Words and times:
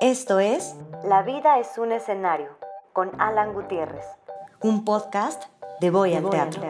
Esto 0.00 0.40
es 0.40 0.76
La 1.04 1.22
vida 1.22 1.58
es 1.58 1.76
un 1.76 1.92
escenario 1.92 2.48
con 2.92 3.10
Alan 3.20 3.52
Gutiérrez, 3.52 4.06
un 4.60 4.84
podcast 4.84 5.44
de 5.80 5.90
Voy, 5.90 6.14
al, 6.14 6.28
teatro. 6.28 6.62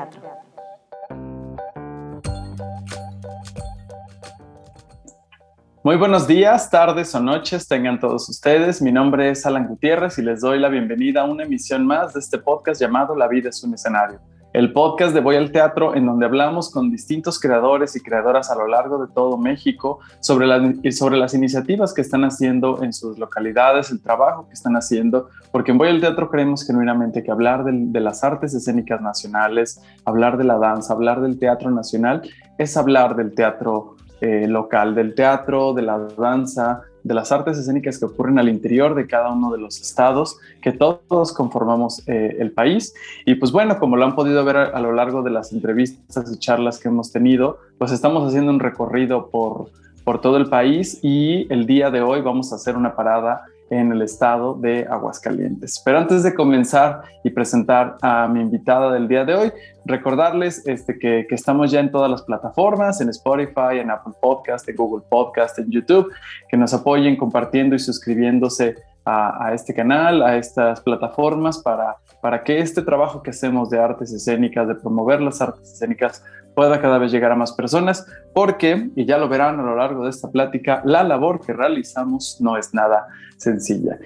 Muy 5.83 5.97
buenos 5.97 6.27
días, 6.27 6.69
tardes 6.71 7.15
o 7.15 7.21
noches 7.21 7.67
tengan 7.67 7.99
todos 7.99 8.29
ustedes. 8.29 8.83
Mi 8.83 8.93
nombre 8.93 9.31
es 9.31 9.47
Alan 9.47 9.67
Gutiérrez 9.67 10.19
y 10.19 10.23
les 10.23 10.41
doy 10.41 10.59
la 10.59 10.69
bienvenida 10.69 11.23
a 11.23 11.25
una 11.25 11.45
emisión 11.45 11.87
más 11.87 12.13
de 12.13 12.21
este 12.21 12.39
podcast 12.39 12.81
llamado 12.81 13.15
La 13.15 13.29
vida 13.29 13.49
es 13.49 13.63
un 13.63 13.75
escenario 13.75 14.21
el 14.53 14.73
podcast 14.73 15.15
de 15.15 15.21
Voy 15.21 15.37
al 15.37 15.53
Teatro, 15.53 15.95
en 15.95 16.07
donde 16.07 16.27
hablamos 16.27 16.71
con 16.71 16.91
distintos 16.91 17.39
creadores 17.39 17.95
y 17.95 18.03
creadoras 18.03 18.51
a 18.51 18.57
lo 18.57 18.67
largo 18.67 19.05
de 19.05 19.13
todo 19.13 19.39
México 19.39 20.01
sobre, 20.19 20.93
sobre 20.93 21.17
las 21.17 21.35
iniciativas 21.35 21.95
que 21.95 22.01
están 22.01 22.25
haciendo 22.25 22.83
en 22.83 22.93
sus 22.93 23.19
localidades, 23.19 23.91
el 23.91 24.01
trabajo 24.03 24.49
que 24.49 24.55
están 24.55 24.75
haciendo, 24.75 25.29
porque 25.53 25.71
en 25.71 25.79
Voy 25.79 25.89
al 25.89 26.01
Teatro 26.01 26.31
creemos 26.31 26.67
genuinamente 26.67 27.23
que 27.23 27.31
hablar 27.31 27.65
de, 27.65 28.01
las 28.01 28.25
artes 28.25 28.55
escénicas 28.55 29.01
nacionales, 29.01 29.81
hablar 30.05 30.37
de 30.37 30.45
la 30.45 30.59
danza, 30.59 30.95
hablar 30.95 31.21
del 31.21 31.39
teatro 31.39 31.71
nacional, 31.71 32.23
es 32.59 32.77
hablar 32.77 33.15
del 33.15 33.35
teatro 33.35 33.97
eh, 34.21 34.49
local, 34.49 34.95
del 34.95 35.15
teatro, 35.15 35.75
de 35.75 35.83
la 35.83 35.99
danza, 36.19 36.83
de 37.03 37.15
las 37.15 37.33
artes 37.33 37.59
escénicas 37.59 37.99
que 37.99 38.05
ocurren 38.05 38.39
al 38.39 38.49
interior 38.49 38.95
de 38.95 39.07
cada 39.07 39.33
uno 39.33 39.51
de 39.53 39.59
los 39.59 39.81
estados, 39.81 40.39
que 40.61 40.73
todos 40.73 41.33
conformamos 41.33 42.07
eh, 42.07 42.37
el 42.39 42.53
país. 42.53 42.95
Y 43.27 43.37
pues 43.37 43.53
bueno, 43.53 43.79
como 43.79 43.97
lo 43.97 44.05
han 44.05 44.15
podido 44.15 44.45
ver 44.45 44.57
a, 44.57 44.81
lo 44.81 44.93
largo 44.93 45.23
de 45.23 45.31
las 45.31 45.53
entrevistas 45.53 46.33
y 46.33 46.39
charlas 46.39 46.79
que 46.79 46.89
hemos 46.89 47.13
tenido, 47.13 47.59
pues 47.79 47.93
estamos 47.93 48.27
haciendo 48.29 48.51
un 48.53 48.61
recorrido 48.61 49.29
por, 49.31 49.71
por 50.05 50.21
todo 50.21 50.37
el 50.37 50.49
país 50.49 50.99
y 51.03 51.47
el 51.53 51.67
día 51.67 51.91
de 51.91 52.01
hoy 52.01 52.21
vamos 52.21 52.53
a 52.53 52.57
hacer 52.57 52.77
una 52.77 52.95
parada 52.95 53.45
en 53.71 53.93
el 53.93 54.03
estado 54.03 54.55
de 54.55 54.87
Aguascalientes. 54.91 55.81
Pero 55.85 55.99
antes 55.99 56.25
de 56.25 56.35
comenzar 56.35 57.03
y 57.23 57.31
presentar 57.31 57.97
a 58.03 58.27
mi 58.27 58.41
invitada 58.41 58.93
del 58.93 59.07
día 59.07 59.25
de 59.25 59.35
hoy, 59.35 59.53
recordarles 59.85 60.67
este, 60.67 60.99
que, 60.99 61.27
estamos 61.31 61.71
ya 61.71 61.81
en 61.81 61.91
todas 61.91 62.11
las 62.11 62.23
plataformas, 62.23 63.01
en 63.01 63.09
Spotify, 63.09 63.79
en 63.79 63.91
Apple 63.91 64.13
Podcast, 64.21 64.69
en 64.69 64.77
Google 64.77 65.05
Podcast, 65.09 65.59
en 65.61 65.71
YouTube, 65.71 66.13
que 66.49 66.57
nos 66.57 66.75
apoyen 66.75 67.17
compartiendo 67.17 67.77
y 67.77 67.79
suscribiéndose 67.79 68.75
a, 69.05 69.53
este 69.55 69.75
canal, 69.75 70.23
a 70.23 70.37
estas 70.37 70.81
plataformas, 70.83 71.59
para, 71.59 71.97
para 72.21 72.45
que 72.45 72.59
este 72.59 72.83
trabajo 72.83 73.23
que 73.23 73.31
hacemos 73.31 73.71
de 73.71 73.79
artes 73.79 74.13
escénicas, 74.13 74.69
de 74.69 74.75
promover 74.75 75.21
las 75.21 75.41
artes 75.41 75.73
escénicas, 75.73 76.23
pueda 76.61 76.79
cada 76.79 76.99
vez 76.99 77.11
llegar 77.11 77.33
a 77.33 77.37
más 77.37 77.53
personas, 77.53 78.07
porque, 78.35 78.91
y 78.95 79.07
ya 79.07 79.17
lo 79.17 79.31
verán 79.31 79.59
a 79.59 79.63
lo 79.63 79.77
largo 79.77 80.05
de 80.05 80.11
esta 80.11 80.31
plática, 80.31 80.83
la 80.85 81.03
labor 81.03 81.41
que 81.41 81.55
realizamos 81.55 82.37
no 82.39 82.59
es 82.59 82.75
nada 82.75 83.07
sencilla. 83.39 83.99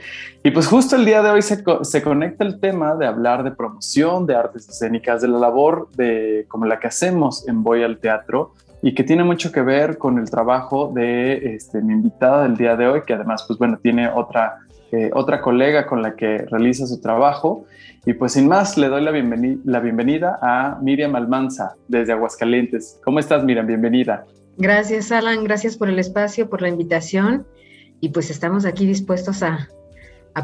Y 0.45 0.53
pues 0.53 0.69
justo 0.69 0.95
el 0.95 1.05
día 1.05 1.21
de 1.21 1.31
hoy 1.31 1.43
se, 1.43 1.65
se, 1.83 2.01
conecta 2.01 2.45
el 2.45 2.61
tema 2.61 2.95
de 2.95 3.07
hablar 3.09 3.43
de 3.43 3.51
promoción 3.51 4.25
de 4.25 4.37
artes 4.37 4.69
escénicas, 4.69 5.21
de 5.21 5.27
la 5.27 5.39
labor 5.39 5.89
de 5.97 6.47
como 6.47 6.65
la 6.65 6.79
que 6.79 6.87
hacemos 6.87 7.49
en 7.49 7.65
Voy 7.65 7.83
al 7.83 7.99
Teatro 7.99 8.53
y 8.83 8.95
que 8.95 9.03
tiene 9.03 9.25
mucho 9.25 9.51
que 9.51 9.63
ver 9.63 9.99
con 9.99 10.17
el 10.21 10.31
trabajo 10.31 10.93
de 10.95 11.57
este, 11.57 11.83
mi 11.83 11.95
invitada 11.95 12.45
del 12.45 12.57
día 12.57 12.77
de 12.77 12.87
hoy, 12.87 13.03
que 13.05 13.15
además, 13.15 13.43
pues 13.49 13.59
bueno, 13.59 13.81
tiene 13.83 14.09
otra, 14.09 14.61
otra 15.15 15.41
colega 15.41 15.87
con 15.87 16.03
la 16.03 16.17
que 16.17 16.39
realiza 16.39 16.87
su 16.87 17.01
trabajo. 17.01 17.65
Y 18.07 18.15
pues 18.15 18.33
sin 18.33 18.49
más, 18.49 18.77
le 18.77 18.89
doy 18.89 19.03
la, 19.03 19.13
la 19.65 19.81
bienvenida 19.81 20.39
a 20.43 20.79
Miriam 20.83 21.15
Almanza 21.17 21.75
desde 21.89 22.13
Aguascalientes. 22.13 23.01
¿Cómo 23.05 23.19
estás, 23.19 23.45
Miriam? 23.45 23.67
Bienvenida. 23.67 24.25
Gracias, 24.57 25.11
Alan. 25.11 25.43
Gracias 25.45 25.77
por 25.77 25.89
el 25.89 25.99
espacio, 25.99 26.49
por 26.49 26.63
la 26.63 26.69
invitación 26.69 27.47
y 28.01 28.11
pues 28.11 28.31
estamos 28.31 28.67
aquí 28.67 28.87
dispuestos 28.87 29.43
a, 29.43 29.71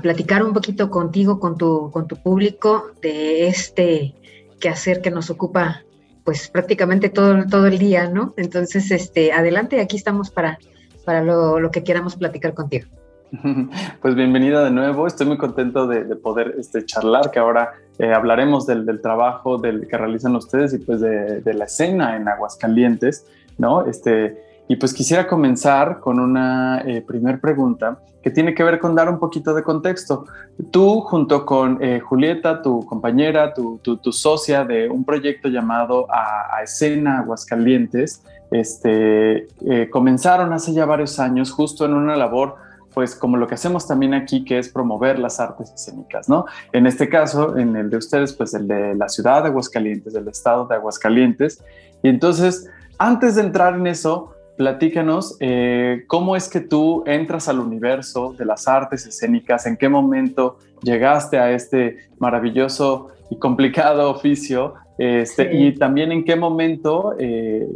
platicar 0.02 0.44
un 0.44 0.52
poquito 0.54 0.88
contigo, 0.88 1.40
con 1.40 1.58
tu, 1.58 1.90
con 1.90 2.06
tu 2.06 2.16
público, 2.16 2.92
de 3.02 3.48
este 3.48 4.14
quehacer 4.60 5.02
que 5.02 5.10
nos 5.10 5.30
ocupa 5.30 5.82
pues 6.24 6.48
prácticamente 6.48 7.08
todo, 7.08 7.44
todo 7.46 7.66
el 7.66 7.78
día, 7.78 8.08
¿no? 8.08 8.32
Entonces, 8.36 8.90
este, 8.92 9.32
adelante, 9.32 9.80
aquí 9.80 9.96
estamos 9.96 10.30
para, 10.30 10.58
para 11.04 11.22
lo, 11.22 11.70
que 11.70 11.82
queramos 11.82 12.16
platicar 12.16 12.54
contigo. 12.54 12.86
Pues 14.02 14.14
bienvenida 14.14 14.64
de 14.64 14.70
nuevo, 14.70 15.06
estoy 15.06 15.26
muy 15.26 15.38
contento 15.38 15.86
de, 15.86 16.04
poder 16.16 16.56
este, 16.58 16.84
charlar, 16.84 17.30
que 17.30 17.38
ahora 17.38 17.72
eh, 17.98 18.12
hablaremos 18.12 18.66
del, 18.66 19.00
trabajo 19.00 19.60
que 19.60 19.96
realizan 19.96 20.36
ustedes 20.36 20.74
y 20.74 20.78
pues 20.78 21.00
de, 21.00 21.54
la 21.54 21.64
escena 21.64 22.16
en 22.16 22.28
Aguascalientes, 22.28 23.26
¿no? 23.58 23.86
Este, 23.86 24.64
y 24.68 24.76
pues 24.76 24.94
quisiera 24.94 25.26
comenzar 25.26 26.00
con 26.00 26.18
una 26.18 26.82
eh, 26.86 27.02
primer 27.02 27.40
pregunta 27.40 27.98
que 28.22 28.30
tiene 28.30 28.54
que 28.54 28.62
ver 28.62 28.78
con 28.78 28.94
dar 28.94 29.08
un 29.08 29.18
poquito 29.18 29.54
de 29.54 29.62
contexto. 29.62 30.26
Tú 30.70 31.00
junto 31.00 31.46
con 31.46 31.82
eh, 31.82 32.00
Julieta, 32.00 32.60
tu 32.60 32.84
compañera, 32.84 33.54
tu, 33.54 33.78
tu, 33.78 34.12
socia 34.12 34.64
de 34.64 34.88
un 34.88 35.04
proyecto 35.04 35.48
llamado 35.48 36.06
A, 36.10 36.62
Escena 36.62 37.20
Aguascalientes, 37.20 38.22
este, 38.50 39.48
eh, 39.66 39.88
comenzaron 39.90 40.52
hace 40.52 40.72
ya 40.72 40.84
varios 40.84 41.18
años 41.18 41.50
justo 41.50 41.86
en 41.86 41.94
una 41.94 42.14
labor 42.16 42.56
pues 42.94 43.14
como 43.14 43.36
lo 43.36 43.46
que 43.46 43.54
hacemos 43.54 43.86
también 43.86 44.14
aquí, 44.14 44.44
que 44.44 44.58
es 44.58 44.68
promover 44.68 45.18
las 45.18 45.40
artes 45.40 45.72
escénicas, 45.72 46.28
¿no? 46.28 46.46
En 46.72 46.86
este 46.86 47.08
caso, 47.08 47.56
en 47.56 47.76
el 47.76 47.90
de 47.90 47.96
ustedes, 47.96 48.32
pues 48.32 48.54
el 48.54 48.66
de 48.66 48.94
la 48.94 49.08
ciudad 49.08 49.42
de 49.42 49.48
Aguascalientes, 49.48 50.12
del 50.12 50.28
estado 50.28 50.66
de 50.66 50.74
Aguascalientes. 50.74 51.62
Y 52.02 52.08
entonces, 52.08 52.68
antes 52.98 53.36
de 53.36 53.42
entrar 53.42 53.74
en 53.74 53.86
eso, 53.86 54.34
platícanos 54.56 55.36
eh, 55.40 56.04
cómo 56.06 56.36
es 56.36 56.48
que 56.48 56.60
tú 56.60 57.02
entras 57.06 57.48
al 57.48 57.60
universo 57.60 58.34
de 58.38 58.44
las 58.44 58.68
artes 58.68 59.06
escénicas, 59.06 59.66
en 59.66 59.76
qué 59.76 59.88
momento 59.88 60.58
llegaste 60.82 61.38
a 61.38 61.50
este 61.52 62.10
maravilloso 62.18 63.08
y 63.30 63.38
complicado 63.38 64.10
oficio, 64.10 64.74
este, 64.98 65.56
y 65.56 65.74
también 65.76 66.12
en 66.12 66.26
qué 66.26 66.36
momento 66.36 67.14
eh, 67.18 67.66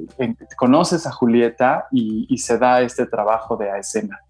conoces 0.58 1.06
a 1.06 1.10
Julieta 1.10 1.86
y, 1.90 2.36
se 2.36 2.58
da 2.58 2.82
este 2.82 3.06
trabajo 3.06 3.56
de 3.56 3.70
A 3.70 3.78
Escena. 3.78 4.20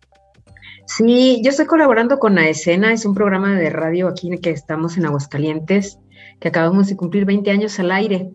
Sí, 0.87 1.41
yo 1.43 1.50
estoy 1.50 1.67
colaborando 1.67 2.19
con 2.19 2.39
A 2.39 2.49
Escena, 2.49 2.93
es 2.93 3.06
un 3.06 3.15
programa 3.15 3.55
de 3.55 3.71
radio 3.71 4.09
aquí 4.09 4.31
que 4.39 4.50
estamos 4.50 4.97
en 4.97 5.06
Aguascalientes, 5.06 5.99
que 6.41 6.49
acabamos 6.49 6.89
de 6.89 6.97
cumplir 6.97 7.25
20 7.25 7.50
años 7.50 7.78
al 7.78 7.91
aire. 7.91 8.33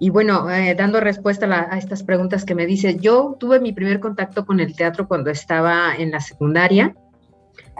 Y 0.00 0.10
bueno, 0.10 0.50
eh, 0.50 0.74
dando 0.74 0.98
respuesta 1.00 1.46
a, 1.70 1.78
estas 1.78 2.02
preguntas 2.02 2.44
que 2.44 2.56
me 2.56 2.66
dice, 2.66 2.96
yo 3.00 3.36
tuve 3.38 3.60
mi 3.60 3.72
primer 3.72 4.00
contacto 4.00 4.44
con 4.44 4.58
el 4.58 4.74
teatro 4.74 5.06
cuando 5.06 5.30
estaba 5.30 5.94
en 5.94 6.10
la 6.10 6.20
secundaria, 6.20 6.96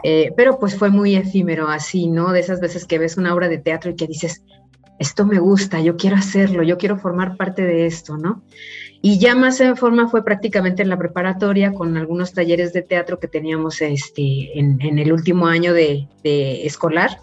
eh, 0.05 0.33
pero 0.37 0.59
pues 0.59 0.77
fue 0.77 0.91
muy 0.91 1.17
efímero 1.17 1.69
así, 1.69 2.07
¿no? 2.09 2.31
De 2.31 2.41
esas 2.41 2.61
veces 2.61 2.87
que 2.87 2.99
ves 2.99 3.17
una 3.17 3.35
obra 3.35 3.49
de 3.49 3.59
teatro 3.59 3.91
y 3.91 3.97
que 3.97 4.07
dices, 4.07 4.45
esto 5.01 5.27
me 5.27 5.41
gusta, 5.41 5.81
yo 5.81 5.97
quiero 5.97 6.17
hacerlo, 6.17 6.63
yo 6.63 6.79
quiero 6.79 6.97
formar 6.97 7.37
parte 7.37 7.63
de 7.63 7.87
esto, 7.87 8.17
¿no? 8.17 8.45
Y 9.05 9.19
ya 9.19 9.35
más 9.35 9.61
en 9.61 9.77
forma 9.77 10.09
fue 10.09 10.25
prácticamente 10.25 10.83
en 10.83 10.89
la 10.89 10.97
preparatoria 10.97 11.75
con 11.75 11.97
algunos 11.97 12.33
talleres 12.33 12.73
de 12.73 12.83
teatro 12.83 13.19
que 13.19 13.27
teníamos 13.27 13.83
este, 13.83 14.57
en, 14.57 14.81
el 14.81 15.13
último 15.13 15.49
año 15.49 15.75
de, 15.75 16.07
escolar 16.23 17.19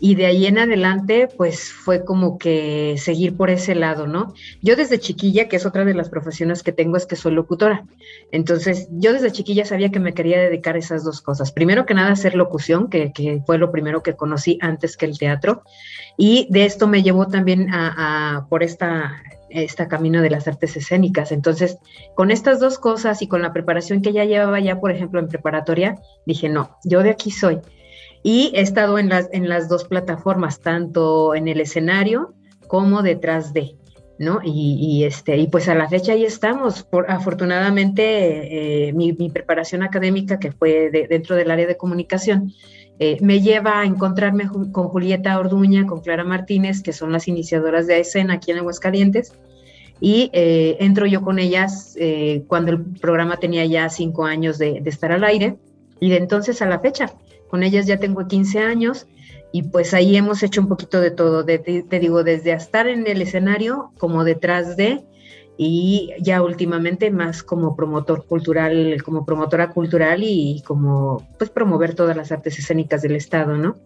y 0.00 0.16
de 0.16 0.26
ahí 0.26 0.46
en 0.46 0.58
adelante, 0.58 1.28
pues 1.36 1.72
fue 1.72 2.04
como 2.04 2.36
que 2.36 2.96
seguir 2.98 3.36
por 3.36 3.48
ese 3.48 3.76
lado, 3.76 4.08
¿no? 4.08 4.34
Yo 4.60 4.74
desde 4.74 4.98
chiquilla, 4.98 5.48
que 5.48 5.54
es 5.56 5.66
otra 5.66 5.84
de 5.84 5.94
las 5.94 6.08
profesiones 6.08 6.64
que 6.64 6.72
tengo, 6.72 6.96
es 6.96 7.06
que 7.06 7.14
soy 7.14 7.32
locutora. 7.32 7.86
Entonces, 8.32 8.88
yo 8.90 9.12
desde 9.12 9.30
chiquilla 9.30 9.64
sabía 9.64 9.90
que 9.90 10.00
me 10.00 10.12
quería 10.12 10.40
dedicar 10.40 10.74
a 10.74 10.80
esas 10.80 11.04
dos 11.04 11.20
cosas. 11.20 11.52
Primero 11.52 11.86
que 11.86 11.94
nada, 11.94 12.10
hacer 12.10 12.34
locución, 12.34 12.90
que, 12.90 13.40
fue 13.46 13.56
lo 13.56 13.70
primero 13.70 14.02
que 14.02 14.16
conocí 14.16 14.58
antes 14.60 14.96
que 14.96 15.06
el 15.06 15.16
teatro. 15.16 15.62
Y 16.18 16.48
de 16.50 16.64
esto 16.64 16.88
me 16.88 17.04
llevó 17.04 17.28
también 17.28 17.68
a, 17.72 18.46
por 18.50 18.64
esta, 18.64 19.22
este 19.54 19.88
camino 19.88 20.20
de 20.20 20.30
las 20.30 20.46
artes 20.46 20.76
escénicas. 20.76 21.32
Entonces, 21.32 21.78
con 22.14 22.30
estas 22.30 22.60
dos 22.60 22.78
cosas 22.78 23.22
y 23.22 23.28
con 23.28 23.42
la 23.42 23.52
preparación 23.52 24.02
que 24.02 24.12
ya 24.12 24.24
llevaba 24.24 24.60
ya, 24.60 24.80
por 24.80 24.90
ejemplo, 24.90 25.20
en 25.20 25.28
preparatoria, 25.28 25.96
dije, 26.26 26.48
no, 26.48 26.76
yo 26.84 27.02
de 27.02 27.10
aquí 27.10 27.30
soy 27.30 27.60
y 28.24 28.50
he 28.54 28.62
estado 28.62 28.98
en 28.98 29.10
las, 29.10 29.28
en 29.32 29.48
las 29.48 29.68
dos 29.68 29.84
plataformas, 29.84 30.60
tanto 30.60 31.34
en 31.34 31.46
el 31.46 31.60
escenario 31.60 32.34
como 32.66 33.02
detrás 33.02 33.52
de, 33.52 33.76
¿no? 34.18 34.40
Y, 34.42 35.04
este, 35.04 35.36
y 35.36 35.46
pues 35.46 35.68
a 35.68 35.74
la 35.74 35.88
fecha 35.90 36.12
ahí 36.12 36.24
estamos. 36.24 36.82
Por, 36.82 37.10
afortunadamente, 37.10 38.88
eh, 38.88 38.92
mi, 38.94 39.12
preparación 39.12 39.82
académica, 39.82 40.38
que 40.38 40.52
fue 40.52 40.90
dentro 40.90 41.36
del 41.36 41.50
área 41.50 41.66
de 41.66 41.76
comunicación, 41.76 42.52
eh, 42.98 43.18
me 43.20 43.40
lleva 43.40 43.80
a 43.80 43.84
encontrarme 43.84 44.48
con 44.48 44.88
Julieta 44.88 45.38
Orduña, 45.38 45.86
con 45.86 46.00
Clara 46.00 46.24
Martínez, 46.24 46.82
que 46.82 46.92
son 46.92 47.12
las 47.12 47.28
iniciadoras 47.28 47.86
de 47.86 48.00
escena 48.00 48.34
aquí 48.34 48.50
en 48.50 48.58
Aguascalientes. 48.58 49.32
Y 50.00 50.30
eh, 50.32 50.76
entro 50.80 51.06
yo 51.06 51.22
con 51.22 51.38
ellas 51.38 51.96
cuando 52.46 52.72
el 52.72 52.84
programa 53.00 53.36
tenía 53.36 53.64
ya 53.64 53.88
cinco 53.88 54.24
años 54.24 54.58
de, 54.58 54.80
de 54.80 54.90
estar 54.90 55.12
al 55.12 55.24
aire. 55.24 55.56
Y 56.00 56.10
de 56.10 56.16
entonces 56.16 56.60
a 56.62 56.66
la 56.66 56.80
fecha, 56.80 57.12
con 57.48 57.62
ellas 57.62 57.86
ya 57.86 57.98
tengo 57.98 58.26
15 58.26 58.58
años 58.58 59.06
y 59.54 59.62
pues 59.62 59.94
ahí 59.94 60.16
hemos 60.16 60.42
hecho 60.42 60.60
un 60.60 60.66
poquito 60.66 61.00
de 61.00 61.12
todo, 61.12 61.44
te 61.44 62.00
digo, 62.00 62.24
desde 62.24 62.50
estar 62.50 62.88
en 62.88 63.06
el 63.06 63.22
escenario 63.22 63.92
como 63.98 64.24
detrás 64.24 64.76
de, 64.76 65.04
y 65.56 66.10
ya 66.20 66.42
últimamente 66.42 67.10
más 67.10 67.42
como 67.42 67.76
promotor 67.76 68.24
cultural, 68.26 69.02
como 69.02 69.24
promotora 69.24 69.70
cultural 69.70 70.22
y 70.22 70.62
como 70.66 71.22
pues 71.38 71.50
promover 71.50 71.94
todas 71.94 72.16
las 72.16 72.32
artes 72.32 72.58
escénicas 72.58 73.02
del 73.02 73.16
estado, 73.16 73.56
¿no? 73.56 73.76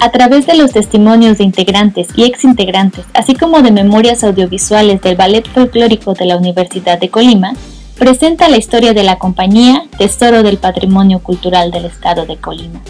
A 0.00 0.12
través 0.12 0.46
de 0.46 0.56
los 0.56 0.72
testimonios 0.72 1.38
de 1.38 1.44
integrantes 1.44 2.08
y 2.14 2.22
exintegrantes, 2.22 3.04
así 3.14 3.34
como 3.34 3.62
de 3.62 3.72
memorias 3.72 4.22
audiovisuales 4.22 5.02
del 5.02 5.16
Ballet 5.16 5.46
Folclórico 5.48 6.14
de 6.14 6.24
la 6.24 6.36
Universidad 6.36 7.00
de 7.00 7.08
Colima, 7.08 7.52
presenta 7.98 8.48
la 8.48 8.58
historia 8.58 8.94
de 8.94 9.02
la 9.02 9.18
compañía 9.18 9.82
Tesoro 9.98 10.44
del 10.44 10.58
Patrimonio 10.58 11.18
Cultural 11.18 11.72
del 11.72 11.86
Estado 11.86 12.26
de 12.26 12.36
Colima. 12.36 12.80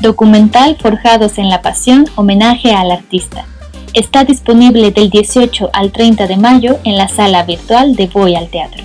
Documental 0.00 0.76
Forjados 0.80 1.38
en 1.38 1.48
la 1.48 1.62
Pasión, 1.62 2.06
homenaje 2.16 2.72
al 2.72 2.90
artista. 2.90 3.46
Está 3.94 4.24
disponible 4.24 4.90
del 4.90 5.10
18 5.10 5.70
al 5.72 5.92
30 5.92 6.26
de 6.26 6.36
mayo 6.36 6.78
en 6.84 6.96
la 6.96 7.08
sala 7.08 7.44
virtual 7.44 7.94
de 7.94 8.06
Voy 8.06 8.34
al 8.34 8.48
Teatro. 8.48 8.82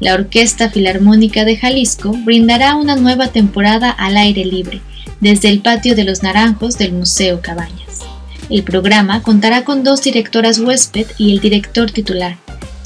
La 0.00 0.14
Orquesta 0.14 0.70
Filarmónica 0.70 1.44
de 1.44 1.56
Jalisco 1.56 2.12
brindará 2.24 2.76
una 2.76 2.96
nueva 2.96 3.28
temporada 3.28 3.90
al 3.90 4.16
aire 4.16 4.44
libre 4.44 4.80
desde 5.20 5.48
el 5.48 5.60
patio 5.60 5.96
de 5.96 6.04
los 6.04 6.22
Naranjos 6.22 6.78
del 6.78 6.92
Museo 6.92 7.40
Cabañas. 7.40 8.04
El 8.48 8.62
programa 8.62 9.22
contará 9.22 9.64
con 9.64 9.82
dos 9.82 10.02
directoras 10.02 10.58
huésped 10.58 11.06
y 11.18 11.32
el 11.32 11.40
director 11.40 11.90
titular, 11.90 12.36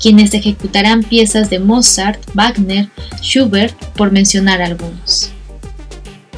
quienes 0.00 0.34
ejecutarán 0.34 1.02
piezas 1.02 1.50
de 1.50 1.58
Mozart, 1.58 2.20
Wagner, 2.34 2.88
Schubert, 3.20 3.76
por 3.94 4.10
mencionar 4.10 4.62
algunos. 4.62 5.30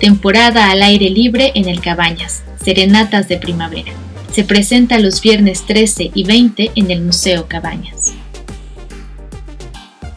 Temporada 0.04 0.70
al 0.70 0.82
aire 0.82 1.08
libre 1.08 1.52
en 1.54 1.66
el 1.66 1.80
Cabañas, 1.80 2.42
Serenatas 2.62 3.26
de 3.26 3.38
Primavera. 3.38 3.90
Se 4.30 4.44
presenta 4.44 4.98
los 4.98 5.22
viernes 5.22 5.64
13 5.64 6.10
y 6.12 6.24
20 6.24 6.72
en 6.74 6.90
el 6.90 7.00
Museo 7.00 7.48
Cabañas. 7.48 8.12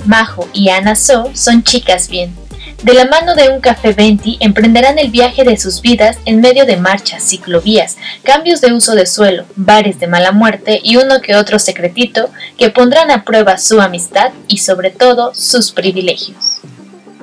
Majo 0.04 0.50
y 0.52 0.68
Ana 0.72 0.94
So 0.98 1.32
son 1.34 1.64
chicas 1.64 2.10
bien, 2.10 2.36
de 2.84 2.96
la 2.96 3.06
mano 3.06 3.34
de 3.34 3.48
un 3.48 3.62
café 3.62 3.94
20 3.94 4.40
emprenderán 4.42 5.00
el 5.00 5.10
viaje 5.10 5.46
de 5.46 5.56
sus 5.56 5.82
vidas 5.82 6.18
en 6.26 6.42
medio 6.42 6.66
de 6.66 6.76
marchas, 6.76 7.24
ciclovías, 7.24 7.96
cambios 8.24 8.60
de 8.60 8.74
uso 8.74 8.94
de 8.94 9.06
suelo, 9.06 9.46
bares 9.56 10.02
de 10.02 10.08
mala 10.08 10.34
muerte 10.34 10.82
y 10.84 10.98
uno 10.98 11.22
que 11.22 11.38
otro 11.38 11.60
secretito 11.60 12.30
que 12.58 12.72
pondrán 12.72 13.10
a 13.10 13.24
prueba 13.24 13.58
su 13.58 13.80
amistad 13.80 14.34
y 14.50 14.58
sobre 14.58 14.92
todo 14.92 15.34
sus 15.34 15.72
privilegios. 15.72 16.60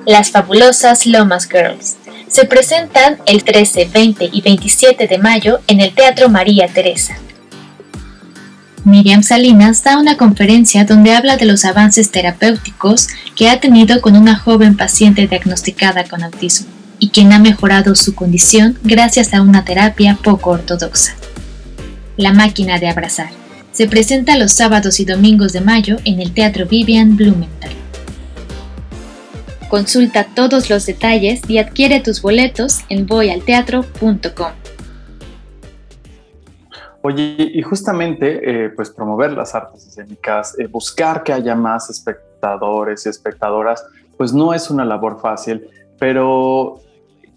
Las 0.06 0.31
fabulosas 0.31 1.05
Lomas 1.05 1.46
Girls 1.46 1.96
se 2.34 2.46
presentan 2.46 3.19
el 3.26 3.44
13, 3.44 3.90
20 3.94 4.31
y 4.32 4.42
27 4.42 5.06
de 5.06 5.19
mayo 5.19 5.60
en 5.69 5.81
el 5.81 5.94
Teatro 5.94 6.28
María 6.28 6.66
Teresa. 6.66 7.16
Miriam 8.82 9.22
Salinas 9.22 9.84
da 9.84 9.98
una 9.98 10.16
conferencia 10.16 10.84
donde 10.84 11.14
habla 11.14 11.36
de 11.36 11.44
los 11.44 11.64
avances 11.64 12.10
terapéuticos 12.10 13.06
que 13.36 13.48
ha 13.48 13.60
tenido 13.60 14.00
con 14.00 14.16
una 14.16 14.34
joven 14.34 14.76
paciente 14.76 15.28
diagnosticada 15.28 16.02
con 16.08 16.25
autismo 16.25 16.66
y 16.98 17.10
quien 17.10 17.32
ha 17.32 17.38
mejorado 17.38 17.94
su 17.94 18.16
condición 18.16 18.81
gracias 18.82 19.32
a 19.32 19.40
una 19.40 19.64
terapia 19.64 20.19
poco 20.20 20.50
ortodoxa. 20.50 21.14
La 22.16 22.32
máquina 22.32 22.81
de 22.81 22.88
abrazar 22.88 23.31
se 23.70 23.86
presenta 23.86 24.36
los 24.36 24.50
sábados 24.50 24.98
y 24.98 25.04
domingos 25.04 25.52
de 25.52 25.60
mayo 25.60 25.98
en 26.04 26.20
el 26.20 26.32
Teatro 26.32 26.66
Vivian 26.66 27.16
Blumenthal. 27.16 27.83
Consulta 29.69 30.26
todos 30.34 30.70
los 30.70 30.87
detalles 30.87 31.43
y 31.49 31.58
adquiere 31.58 32.00
tus 32.00 32.22
boletos 32.22 32.81
en 32.88 33.06
voyalteatro.com. 33.06 34.52
Oye, 37.02 37.37
y 37.38 37.61
justamente, 37.61 38.64
eh, 38.64 38.70
pues 38.70 38.88
promover 38.88 39.32
las 39.32 39.55
artes 39.55 39.87
escénicas, 39.87 40.58
eh, 40.58 40.66
buscar 40.66 41.22
que 41.22 41.34
haya 41.34 41.55
más 41.55 41.90
espectadores 41.90 43.05
y 43.05 43.11
espectadoras, 43.11 43.84
pues 44.16 44.32
no 44.32 44.55
es 44.55 44.70
una 44.70 44.87
labor 44.87 45.20
fácil, 45.20 45.69
pero 45.99 46.81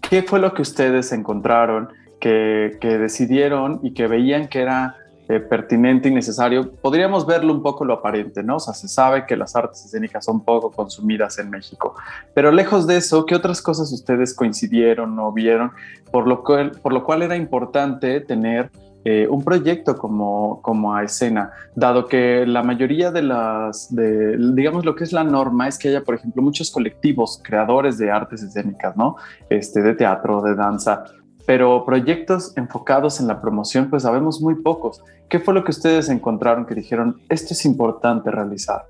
¿qué 0.00 0.22
fue 0.22 0.38
lo 0.38 0.54
que 0.54 0.62
ustedes 0.62 1.12
encontraron, 1.12 1.90
que, 2.18 2.78
decidieron 2.80 3.80
y 3.82 3.92
que 3.92 4.06
veían 4.06 4.48
que 4.48 4.60
era 4.60 4.96
eh, 5.28 5.40
pertinente 5.40 6.08
y 6.08 6.14
necesario? 6.14 6.72
Podríamos 6.72 7.26
verlo 7.26 7.52
un 7.52 7.62
poco 7.62 7.84
lo 7.84 7.94
aparente, 7.94 8.42
¿no? 8.42 8.56
O 8.56 8.60
sea, 8.60 8.74
se 8.74 8.88
sabe 8.88 9.26
que 9.26 9.36
las 9.36 9.54
artes 9.54 9.84
escénicas 9.84 10.24
son 10.24 10.44
poco 10.44 10.70
consumidas 10.70 11.38
en 11.38 11.50
México, 11.50 11.94
pero 12.34 12.50
lejos 12.50 12.86
de 12.86 12.96
eso, 12.96 13.26
¿qué 13.26 13.34
otras 13.34 13.62
cosas 13.62 13.92
ustedes 13.92 14.34
coincidieron 14.34 15.18
o 15.18 15.32
vieron, 15.32 15.72
por 16.10 16.26
lo 16.26 16.42
cual, 16.42 16.72
por 16.82 16.92
lo 16.92 17.04
cual 17.04 17.22
era 17.22 17.36
importante 17.36 18.20
tener 18.20 18.70
eh, 19.04 19.26
un 19.30 19.42
proyecto 19.44 19.96
como, 19.96 20.60
como 20.60 20.94
a 20.94 21.04
escena, 21.04 21.52
dado 21.74 22.06
que 22.06 22.44
la 22.44 22.62
mayoría 22.62 23.10
de 23.10 23.22
las, 23.22 23.88
digamos, 23.90 24.84
lo 24.84 24.96
que 24.96 25.04
es 25.04 25.12
la 25.12 25.24
norma 25.24 25.68
es 25.68 25.78
que 25.78 25.88
haya, 25.88 26.02
por 26.02 26.16
ejemplo, 26.16 26.42
muchos 26.42 26.70
colectivos 26.70 27.40
creadores 27.42 27.96
de 27.96 28.10
artes 28.10 28.42
escénicas, 28.42 28.96
¿no? 28.96 29.16
Este, 29.48 29.80
de 29.82 29.94
teatro, 29.94 30.42
de 30.42 30.54
danza, 30.56 31.04
pero 31.48 31.82
proyectos 31.86 32.52
enfocados 32.58 33.20
en 33.20 33.26
la 33.26 33.40
promoción, 33.40 33.88
pues 33.88 34.02
sabemos 34.02 34.38
muy 34.42 34.56
pocos. 34.56 35.02
¿Qué 35.30 35.40
fue 35.40 35.54
lo 35.54 35.64
que 35.64 35.70
ustedes 35.70 36.10
encontraron 36.10 36.66
que 36.66 36.74
dijeron, 36.74 37.22
esto 37.30 37.54
es 37.54 37.64
importante 37.64 38.30
realizar? 38.30 38.84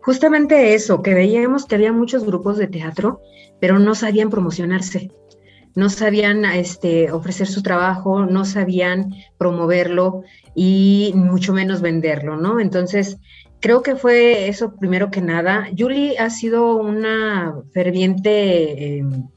Justamente 0.00 0.72
eso, 0.72 1.02
que 1.02 1.12
veíamos 1.12 1.66
que 1.66 1.74
había 1.74 1.92
muchos 1.92 2.24
grupos 2.24 2.56
de 2.56 2.68
teatro, 2.68 3.20
pero 3.60 3.78
no 3.78 3.94
sabían 3.94 4.30
promocionarse 4.30 5.10
no 5.76 5.90
sabían 5.90 6.44
este, 6.44 7.10
ofrecer 7.10 7.48
su 7.48 7.60
trabajo, 7.60 8.24
no 8.24 8.44
sabían 8.44 9.12
promoverlo 9.36 10.22
y 10.54 11.12
mucho 11.16 11.52
menos 11.52 11.80
venderlo, 11.80 12.36
¿no? 12.36 12.60
Entonces, 12.60 13.18
creo 13.60 13.82
que 13.82 13.96
fue 13.96 14.46
eso 14.46 14.76
primero 14.76 15.10
que 15.10 15.20
nada. 15.20 15.66
Julie 15.76 16.16
ha 16.18 16.30
sido 16.30 16.76
una 16.76 17.56
ferviente... 17.74 18.98
Em, 18.98 19.33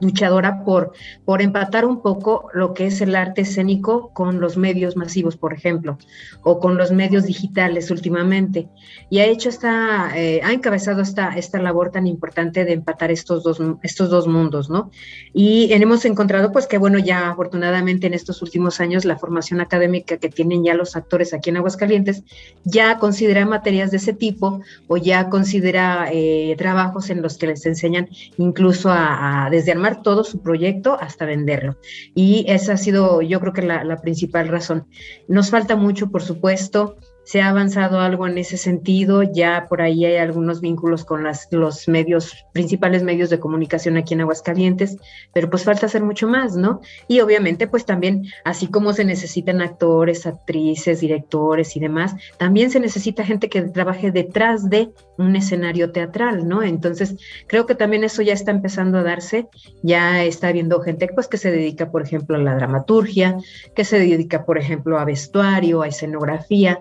luchadora 0.00 0.64
por, 0.64 0.92
por 1.24 1.42
empatar 1.42 1.84
un 1.84 2.02
poco 2.02 2.48
lo 2.54 2.74
que 2.74 2.86
es 2.86 3.00
el 3.00 3.14
arte 3.14 3.42
escénico 3.42 4.12
con 4.12 4.40
los 4.40 4.56
medios 4.56 4.96
masivos, 4.96 5.36
por 5.36 5.52
ejemplo, 5.52 5.98
o 6.42 6.60
con 6.60 6.76
los 6.76 6.92
medios 6.92 7.24
digitales 7.24 7.90
últimamente. 7.90 8.68
Y 9.10 9.18
ha 9.18 9.26
hecho 9.26 9.48
esta, 9.48 10.10
eh, 10.16 10.40
ha 10.42 10.52
encabezado 10.52 11.02
esta, 11.02 11.36
esta 11.36 11.60
labor 11.60 11.90
tan 11.90 12.06
importante 12.06 12.64
de 12.64 12.72
empatar 12.72 13.10
estos 13.10 13.42
dos, 13.42 13.60
estos 13.82 14.10
dos 14.10 14.26
mundos, 14.26 14.70
¿no? 14.70 14.90
Y 15.32 15.72
hemos 15.72 16.04
encontrado, 16.04 16.52
pues 16.52 16.66
que 16.66 16.78
bueno, 16.78 16.98
ya 16.98 17.30
afortunadamente 17.30 18.06
en 18.06 18.14
estos 18.14 18.42
últimos 18.42 18.80
años 18.80 19.04
la 19.04 19.18
formación 19.18 19.60
académica 19.60 20.18
que 20.18 20.28
tienen 20.28 20.64
ya 20.64 20.74
los 20.74 20.96
actores 20.96 21.34
aquí 21.34 21.50
en 21.50 21.56
Aguascalientes 21.56 22.22
ya 22.64 22.98
considera 22.98 23.44
materias 23.46 23.90
de 23.90 23.96
ese 23.96 24.12
tipo 24.12 24.60
o 24.86 24.96
ya 24.96 25.28
considera 25.28 26.08
eh, 26.12 26.54
trabajos 26.56 27.10
en 27.10 27.22
los 27.22 27.38
que 27.38 27.48
les 27.48 27.66
enseñan 27.66 28.08
incluso 28.38 28.90
a, 28.90 29.46
a 29.46 29.50
desde 29.50 29.72
armar 29.72 29.89
todo 29.96 30.24
su 30.24 30.42
proyecto 30.42 30.96
hasta 31.00 31.24
venderlo. 31.24 31.76
Y 32.14 32.44
esa 32.48 32.74
ha 32.74 32.76
sido, 32.76 33.22
yo 33.22 33.40
creo 33.40 33.52
que 33.52 33.62
la, 33.62 33.96
principal 34.02 34.48
razón. 34.48 34.86
Nos 35.28 35.50
falta 35.50 35.76
mucho, 35.76 36.10
por 36.10 36.22
supuesto, 36.22 36.96
se 37.30 37.40
ha 37.40 37.50
avanzado 37.50 38.00
algo 38.00 38.26
en 38.26 38.38
ese 38.38 38.56
sentido, 38.56 39.22
ya 39.22 39.66
por 39.68 39.82
ahí 39.82 40.04
hay 40.04 40.16
algunos 40.16 40.60
vínculos 40.60 41.04
con 41.04 41.22
los 41.52 41.86
medios, 41.86 42.44
principales 42.52 43.04
medios 43.04 43.30
de 43.30 43.38
comunicación 43.38 43.96
aquí 43.96 44.14
en 44.14 44.22
Aguascalientes, 44.22 44.96
pero 45.32 45.48
pues 45.48 45.62
falta 45.62 45.86
hacer 45.86 46.02
mucho 46.02 46.26
más, 46.26 46.56
¿no? 46.56 46.80
Y 47.06 47.20
obviamente 47.20 47.68
pues 47.68 47.84
también, 47.84 48.26
así 48.44 48.66
como 48.66 48.92
se 48.94 49.04
necesitan 49.04 49.62
actores, 49.62 50.26
actrices, 50.26 50.98
directores 50.98 51.76
y 51.76 51.78
demás, 51.78 52.16
también 52.36 52.72
se 52.72 52.80
necesita 52.80 53.24
gente 53.24 53.48
que 53.48 53.62
trabaje 53.62 54.10
detrás 54.10 54.68
de 54.68 54.90
un 55.16 55.36
escenario 55.36 55.92
teatral, 55.92 56.48
¿no? 56.48 56.64
Entonces, 56.64 57.14
creo 57.46 57.64
que 57.64 57.76
también 57.76 58.02
eso 58.02 58.22
ya 58.22 58.32
está 58.32 58.50
empezando 58.50 58.98
a 58.98 59.04
darse, 59.04 59.48
ya 59.84 60.24
está 60.24 60.48
habiendo 60.48 60.80
gente 60.80 61.06
pues 61.14 61.28
que 61.28 61.36
se 61.36 61.52
dedica, 61.52 61.92
por 61.92 62.02
ejemplo, 62.02 62.34
a 62.34 62.40
la 62.40 62.56
dramaturgia, 62.56 63.36
que 63.76 63.84
se 63.84 64.00
dedica, 64.00 64.44
por 64.44 64.58
ejemplo, 64.58 64.98
a 64.98 65.04
vestuario, 65.04 65.82
a 65.82 65.86
escenografía, 65.86 66.80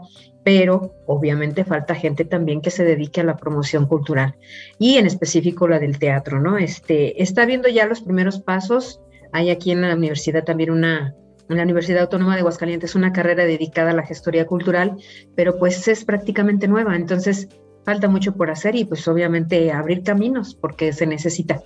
pero 0.50 0.96
obviamente 1.06 1.64
falta 1.64 1.94
gente 1.94 2.26
también 2.26 2.60
que 2.60 2.72
se 2.72 2.84
dedique 2.84 3.22
a 3.22 3.24
la 3.24 3.38
promoción 3.38 3.86
cultural 3.86 4.34
y 4.80 4.98
en 4.98 5.06
específico 5.06 5.68
la 5.68 5.78
del 5.78 6.00
teatro, 6.00 6.42
¿no? 6.42 6.58
Este, 6.58 7.22
está 7.22 7.46
viendo 7.46 7.70
ya 7.70 7.86
los 7.86 8.02
primeros 8.02 8.40
pasos. 8.40 9.00
Hay 9.32 9.52
aquí 9.52 9.70
en 9.70 9.82
la 9.82 9.94
universidad 9.94 10.44
también 10.44 10.72
una, 10.72 11.14
en 11.50 11.58
la 11.58 11.62
Universidad 11.62 12.02
Autónoma 12.02 12.34
de 12.34 12.40
Aguascalientes, 12.40 12.96
una 12.96 13.14
carrera 13.14 13.46
dedicada 13.46 13.92
a 13.92 13.94
la 13.94 14.08
gestoría 14.08 14.48
cultural, 14.48 14.98
pero 15.36 15.60
pues 15.60 15.88
es 15.88 16.04
prácticamente 16.04 16.68
nueva, 16.68 16.96
entonces 16.96 17.48
falta 17.86 18.10
mucho 18.10 18.34
por 18.34 18.50
hacer 18.50 18.76
y 18.76 18.86
pues 18.86 19.08
obviamente 19.08 19.72
abrir 19.72 20.02
caminos 20.02 20.56
porque 20.56 20.94
se 20.94 21.06
necesita. 21.06 21.62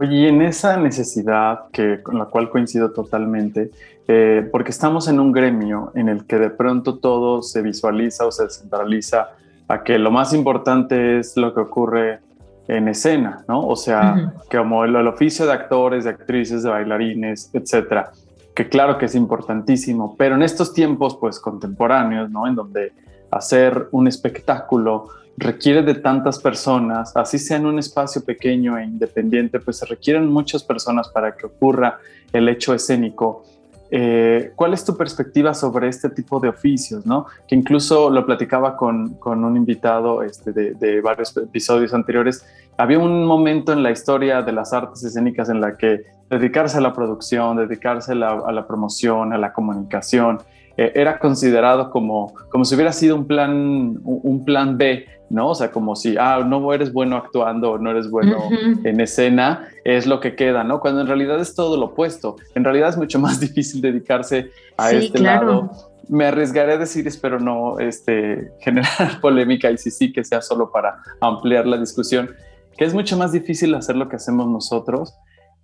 Oye, 0.00 0.16
y 0.16 0.26
en 0.26 0.42
esa 0.42 0.76
necesidad 0.76 1.64
que, 1.72 2.02
con 2.02 2.18
la 2.18 2.26
cual 2.26 2.50
coincido 2.50 2.92
totalmente, 2.92 3.70
eh, 4.06 4.48
porque 4.50 4.70
estamos 4.70 5.08
en 5.08 5.18
un 5.18 5.32
gremio 5.32 5.90
en 5.94 6.08
el 6.08 6.24
que 6.24 6.38
de 6.38 6.50
pronto 6.50 6.98
todo 6.98 7.42
se 7.42 7.62
visualiza 7.62 8.24
o 8.26 8.32
se 8.32 8.48
centraliza 8.48 9.30
a 9.66 9.82
que 9.82 9.98
lo 9.98 10.10
más 10.10 10.32
importante 10.32 11.18
es 11.18 11.36
lo 11.36 11.52
que 11.52 11.60
ocurre 11.60 12.20
en 12.68 12.88
escena, 12.88 13.44
¿no? 13.48 13.66
O 13.66 13.76
sea, 13.76 14.32
como 14.50 14.84
el, 14.84 14.94
oficio 15.06 15.46
de 15.46 15.52
actores, 15.52 16.04
de 16.04 16.10
actrices, 16.10 16.62
de 16.62 16.70
bailarines, 16.70 17.50
etcétera, 17.52 18.12
que 18.54 18.68
claro 18.68 18.98
que 18.98 19.06
es 19.06 19.14
importantísimo, 19.14 20.14
pero 20.16 20.36
en 20.36 20.42
estos 20.42 20.72
tiempos, 20.72 21.16
pues 21.18 21.40
contemporáneos, 21.40 22.30
¿no? 22.30 22.46
En 22.46 22.54
donde 22.54 22.92
hacer 23.30 23.88
un 23.92 24.08
espectáculo 24.08 25.08
requiere 25.38 25.82
de 25.82 25.94
tantas 25.94 26.38
personas, 26.40 27.16
así 27.16 27.38
sea 27.38 27.58
en 27.58 27.66
un 27.66 27.78
espacio 27.78 28.24
pequeño 28.24 28.76
e 28.76 28.84
independiente, 28.84 29.60
pues 29.60 29.78
se 29.78 29.86
requieren 29.86 30.26
muchas 30.26 30.64
personas 30.64 31.08
para 31.08 31.36
que 31.36 31.46
ocurra 31.46 31.98
el 32.32 32.48
hecho 32.48 32.74
escénico. 32.74 33.44
Eh, 33.90 34.52
¿Cuál 34.54 34.74
es 34.74 34.84
tu 34.84 34.96
perspectiva 34.96 35.54
sobre 35.54 35.88
este 35.88 36.10
tipo 36.10 36.40
de 36.40 36.48
oficios? 36.48 37.06
¿no? 37.06 37.26
Que 37.46 37.54
incluso 37.54 38.10
lo 38.10 38.26
platicaba 38.26 38.76
con, 38.76 39.14
con 39.14 39.44
un 39.44 39.56
invitado 39.56 40.22
este, 40.22 40.52
de, 40.52 40.74
de, 40.74 41.00
varios 41.00 41.34
episodios 41.36 41.94
anteriores. 41.94 42.44
Había 42.76 42.98
un 42.98 43.24
momento 43.24 43.72
en 43.72 43.82
la 43.82 43.90
historia 43.90 44.42
de 44.42 44.52
las 44.52 44.72
artes 44.72 45.04
escénicas 45.04 45.48
en 45.48 45.60
la 45.60 45.76
que 45.76 46.02
dedicarse 46.28 46.78
a 46.78 46.80
la 46.80 46.92
producción, 46.92 47.56
dedicarse 47.56 48.12
a 48.12 48.16
la, 48.16 48.28
a 48.46 48.52
la 48.52 48.66
promoción, 48.66 49.32
a 49.32 49.38
la 49.38 49.52
comunicación, 49.52 50.38
eh, 50.78 50.92
era 50.94 51.18
considerado 51.18 51.90
como, 51.90 52.32
como 52.50 52.64
si 52.64 52.76
hubiera 52.76 52.92
sido 52.92 53.16
un 53.16 53.26
plan, 53.26 53.98
un 54.04 54.44
plan 54.44 54.78
B, 54.78 55.06
¿no? 55.28 55.48
O 55.48 55.54
sea, 55.56 55.72
como 55.72 55.96
si, 55.96 56.16
ah, 56.16 56.44
no 56.46 56.72
eres 56.72 56.92
bueno 56.92 57.16
actuando, 57.16 57.78
no 57.78 57.90
eres 57.90 58.08
bueno 58.08 58.38
en 58.84 59.00
escena, 59.00 59.68
es 59.84 60.06
lo 60.06 60.20
que 60.20 60.36
queda, 60.36 60.62
¿no? 60.62 60.78
Cuando 60.78 61.00
en 61.00 61.08
realidad 61.08 61.40
es 61.40 61.56
todo 61.56 61.76
lo 61.76 61.86
opuesto. 61.86 62.36
En 62.54 62.62
realidad 62.62 62.90
es 62.90 62.96
mucho 62.96 63.18
más 63.26 63.40
difícil 63.40 63.80
dedicarse 63.80 64.50
a 64.76 64.92
este 64.92 65.18
lado. 65.18 65.70
Me 66.08 66.26
arriesgaré 66.26 66.74
a 66.74 66.78
decir, 66.78 67.08
espero 67.08 67.40
no 67.40 67.80
este, 67.80 68.52
generar 68.60 69.20
polémica 69.20 69.72
y 69.72 69.78
si 69.78 69.90
sí 69.90 70.12
que 70.12 70.22
sea 70.22 70.40
solo 70.40 70.70
para 70.70 71.02
ampliar 71.20 71.66
la 71.66 71.76
discusión, 71.76 72.30
que 72.76 72.84
es 72.84 72.94
mucho 72.94 73.16
más 73.16 73.32
difícil 73.32 73.74
hacer 73.74 73.96
lo 73.96 74.08
que 74.08 74.14
hacemos 74.14 74.46
nosotros 74.46 75.12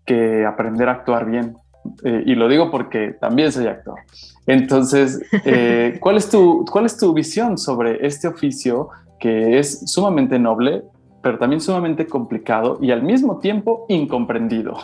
que 0.05 0.45
aprender 0.45 0.89
a 0.89 0.93
actuar 0.93 1.31
bien. 1.31 1.57
Eh, 2.03 2.25
y 2.27 2.35
lo 2.35 2.49
digo 2.49 2.73
porque 2.73 3.17
también 3.21 3.53
soy 3.53 3.69
actor. 3.69 4.01
Entonces, 4.47 5.21
eh, 5.45 5.99
¿cuál, 6.01 6.17
es 6.17 6.29
tu, 6.29 6.65
¿cuál 6.71 6.87
es 6.87 6.97
tu 6.97 7.13
visión 7.13 7.59
sobre 7.59 8.07
este 8.07 8.29
oficio 8.29 8.89
que 9.19 9.59
es 9.59 9.91
sumamente 9.91 10.39
noble, 10.39 10.83
pero 11.23 11.39
también 11.39 11.61
sumamente 11.61 12.07
complicado 12.07 12.79
y 12.81 12.91
al 12.91 13.03
mismo 13.03 13.39
tiempo 13.39 13.87
incomprendido? 13.89 14.77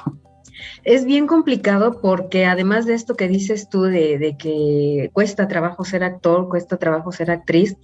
Es 0.84 1.04
bien 1.04 1.26
complicado 1.26 2.00
porque 2.00 2.44
además 2.44 2.86
de 2.86 2.94
esto 2.94 3.14
que 3.14 3.28
dices 3.28 3.68
tú 3.68 3.82
de, 3.82 4.18
de 4.18 4.36
que 4.36 5.10
cuesta 5.12 5.48
trabajo 5.48 5.84
ser 5.84 6.04
actor, 6.04 6.48
cuesta 6.48 6.76
trabajo 6.76 7.12
ser 7.12 7.30
actriz, 7.30 7.76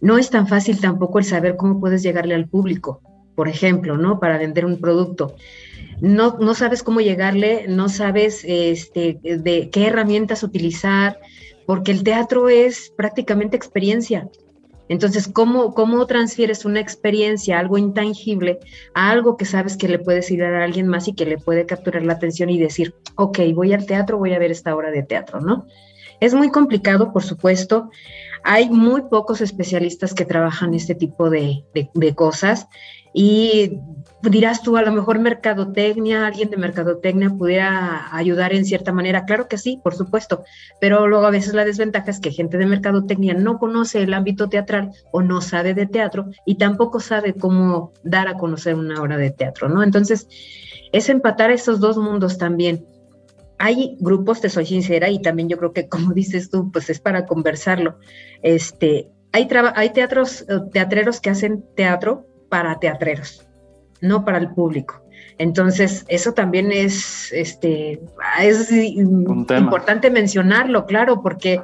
no 0.00 0.18
es 0.18 0.30
tan 0.30 0.46
fácil 0.46 0.80
tampoco 0.80 1.18
el 1.18 1.24
saber 1.24 1.56
cómo 1.56 1.80
puedes 1.80 2.02
llegarle 2.02 2.34
al 2.34 2.48
público, 2.48 3.00
por 3.34 3.48
ejemplo, 3.48 3.96
¿no? 3.96 4.20
Para 4.20 4.38
vender 4.38 4.64
un 4.64 4.80
producto 4.80 5.34
no, 6.00 6.36
no 6.38 6.54
sabes 6.54 6.82
cómo 6.82 7.00
llegarle, 7.00 7.66
no 7.68 7.88
sabes 7.88 8.44
este, 8.44 9.18
de 9.22 9.70
qué 9.70 9.86
herramientas 9.86 10.42
utilizar, 10.42 11.18
porque 11.66 11.92
el 11.92 12.02
teatro 12.02 12.48
es 12.48 12.92
prácticamente 12.96 13.56
experiencia. 13.56 14.28
Entonces, 14.88 15.28
¿cómo, 15.28 15.74
¿cómo 15.74 16.06
transfieres 16.06 16.64
una 16.64 16.80
experiencia, 16.80 17.58
algo 17.58 17.76
intangible, 17.76 18.58
a 18.94 19.10
algo 19.10 19.36
que 19.36 19.44
sabes 19.44 19.76
que 19.76 19.88
le 19.88 19.98
puedes 19.98 20.30
ir 20.30 20.42
a 20.42 20.64
alguien 20.64 20.86
más 20.86 21.08
y 21.08 21.14
que 21.14 21.26
le 21.26 21.36
puede 21.36 21.66
capturar 21.66 22.02
la 22.04 22.14
atención 22.14 22.48
y 22.48 22.58
decir, 22.58 22.94
ok, 23.16 23.38
voy 23.54 23.74
al 23.74 23.84
teatro, 23.84 24.16
voy 24.16 24.32
a 24.32 24.38
ver 24.38 24.50
esta 24.50 24.74
obra 24.74 24.90
de 24.90 25.02
teatro, 25.02 25.40
¿no? 25.40 25.66
Es 26.20 26.32
muy 26.32 26.50
complicado, 26.50 27.12
por 27.12 27.22
supuesto. 27.22 27.90
Hay 28.44 28.70
muy 28.70 29.02
pocos 29.02 29.40
especialistas 29.40 30.14
que 30.14 30.24
trabajan 30.24 30.72
este 30.72 30.94
tipo 30.94 31.28
de, 31.28 31.64
de 31.74 32.14
cosas 32.14 32.66
y 33.12 33.78
dirás 34.22 34.62
tú, 34.62 34.76
a 34.76 34.82
lo 34.82 34.92
mejor 34.92 35.18
mercadotecnia, 35.18 36.26
alguien 36.26 36.50
de 36.50 36.56
mercadotecnia 36.56 37.30
pudiera 37.30 38.14
ayudar 38.16 38.52
en 38.52 38.64
cierta 38.64 38.92
manera. 38.92 39.24
Claro 39.24 39.48
que 39.48 39.58
sí, 39.58 39.80
por 39.82 39.94
supuesto, 39.94 40.44
pero 40.80 41.06
luego 41.06 41.26
a 41.26 41.30
veces 41.30 41.54
la 41.54 41.64
desventaja 41.64 42.10
es 42.10 42.20
que 42.20 42.32
gente 42.32 42.58
de 42.58 42.66
mercadotecnia 42.66 43.34
no 43.34 43.58
conoce 43.58 44.02
el 44.02 44.14
ámbito 44.14 44.48
teatral 44.48 44.90
o 45.12 45.22
no 45.22 45.40
sabe 45.40 45.74
de 45.74 45.86
teatro 45.86 46.26
y 46.44 46.56
tampoco 46.56 47.00
sabe 47.00 47.34
cómo 47.34 47.92
dar 48.02 48.28
a 48.28 48.34
conocer 48.34 48.74
una 48.74 49.00
obra 49.00 49.16
de 49.16 49.30
teatro, 49.30 49.68
¿no? 49.68 49.82
Entonces, 49.82 50.28
es 50.92 51.08
empatar 51.08 51.50
esos 51.50 51.80
dos 51.80 51.96
mundos 51.96 52.38
también. 52.38 52.86
Hay 53.58 53.96
grupos, 54.00 54.40
te 54.40 54.50
soy 54.50 54.66
sincera, 54.66 55.10
y 55.10 55.20
también 55.20 55.48
yo 55.48 55.58
creo 55.58 55.72
que 55.72 55.88
como 55.88 56.12
dices 56.12 56.50
tú, 56.50 56.70
pues 56.70 56.90
es 56.90 57.00
para 57.00 57.26
conversarlo. 57.26 57.98
Este, 58.42 59.10
hay, 59.32 59.48
hay 59.74 59.90
teatros, 59.90 60.42
eh, 60.42 60.60
teatreros 60.72 61.20
que 61.20 61.30
hacen 61.30 61.64
teatro 61.74 62.26
para 62.48 62.78
teatreros 62.78 63.47
no 64.00 64.24
para 64.24 64.38
el 64.38 64.50
público. 64.50 65.02
Entonces, 65.38 66.04
eso 66.08 66.32
también 66.32 66.72
es, 66.72 67.32
este, 67.32 68.00
es 68.40 68.72
importante 68.72 70.10
mencionarlo, 70.10 70.84
claro, 70.84 71.22
porque, 71.22 71.60